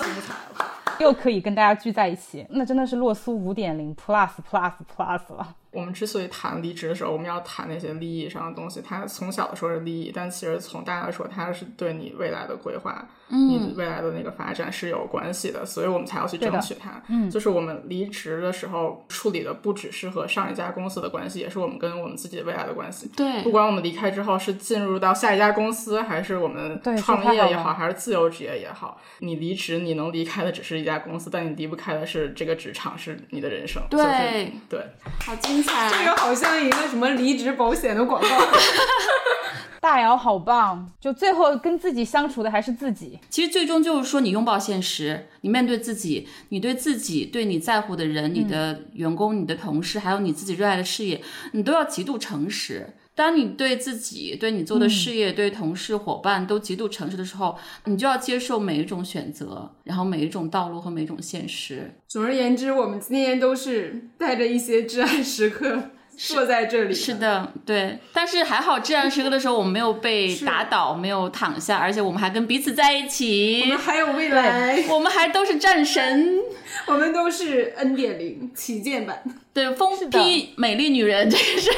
[0.03, 0.99] 精彩了！
[1.01, 5.57] 又可以跟大家聚在一起，那真的是洛苏五点零 plus plus plus 了。
[5.73, 8.81] 我们之所以谈离职的时候，我们要谈那些利益上的东西。
[8.81, 15.65] 它从小的说是利益，但其实从大来说，它是对你未来的规划，你未来的那个发展是有关系的。
[15.65, 17.03] 所以我们才要去争取它。
[17.09, 23.11] 嗯，就是我们离职的时候处理的不只是和上一家公司的关系，也是我们跟我们自己未来的关系。
[23.17, 33.83] 对，不管我们离开之后是进入到下一家公司，还是我们创业也好，还是自由职业也好，你离职你能离开的只是一家公司，但你离不开的是这个职场，是你的人生。
[33.89, 34.85] 对对，
[35.25, 35.73] 好精。
[35.99, 38.29] 这个好像一个什么离职保险的广告。
[39.81, 43.19] 大姚好棒，就最后跟自己相处的还是自己。
[43.29, 51.21] 其实最终就是说，你拥抱现实，你面对自己，你对自己、对你在乎的人、你的员工、你的同事，还有你自己热爱的事业，
[51.51, 52.95] 你都要极度诚实。
[53.15, 61.95] 当你对自己、对你做的事业、对同事、伙伴都极度诚实的时候，你就要接受每一种选择，然后每一种道路和每一种现实。
[62.09, 66.95] 总而言之，我们今天都是带着一些至暗时刻坐在这里。
[66.95, 67.99] 是的，对。
[68.13, 73.63] 但是还好，至暗时刻的时候，我们没有被打倒，没有躺下，而且我们还跟彼此在一起。
[73.63, 76.39] 我们还有未来，我们还都是战神。
[76.87, 79.23] 我们都是 N 点零旗舰版，
[79.53, 81.71] 对，疯批美丽女人，这个是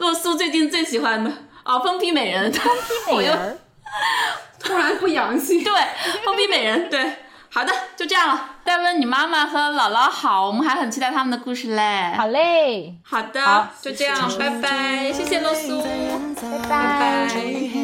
[0.00, 1.30] 洛苏最近最喜欢的
[1.62, 2.76] 啊，疯批美人，疯
[3.06, 3.58] 批美人，
[4.58, 5.72] 突然不洋气，对，
[6.24, 7.12] 疯批美人，对，
[7.48, 8.53] 好的，就这样了。
[8.64, 12.12] 带问你妈妈和姥姥好，我们还很期待他们的故事嘞。
[12.16, 15.88] 好嘞，好的，就这样，拜拜，谢谢露苏，拜
[16.68, 17.83] 拜，拜拜。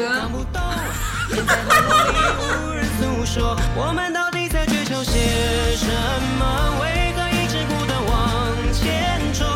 [0.00, 0.62] 看不懂
[1.28, 5.18] 你在梦里无人诉说我们到底在追求些
[5.76, 5.86] 什
[6.38, 8.12] 么为何一直不断往
[8.72, 9.46] 前冲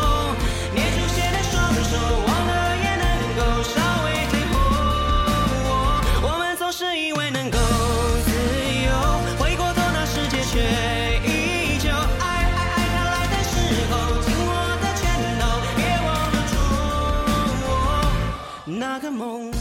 [0.75, 1.97] 捏出血的双手
[2.27, 3.05] 忘了也能
[3.35, 4.55] 够稍微退后
[6.21, 7.57] 我们总是以为能够
[8.25, 8.29] 自
[8.85, 8.89] 由
[9.39, 10.61] 回过头那世界却
[11.25, 13.55] 依旧爱爱爱到来的时
[13.89, 14.49] 候紧握
[14.81, 15.01] 的拳
[15.39, 15.41] 头
[15.75, 16.53] 别忘了初
[18.67, 19.56] 衷那个梦。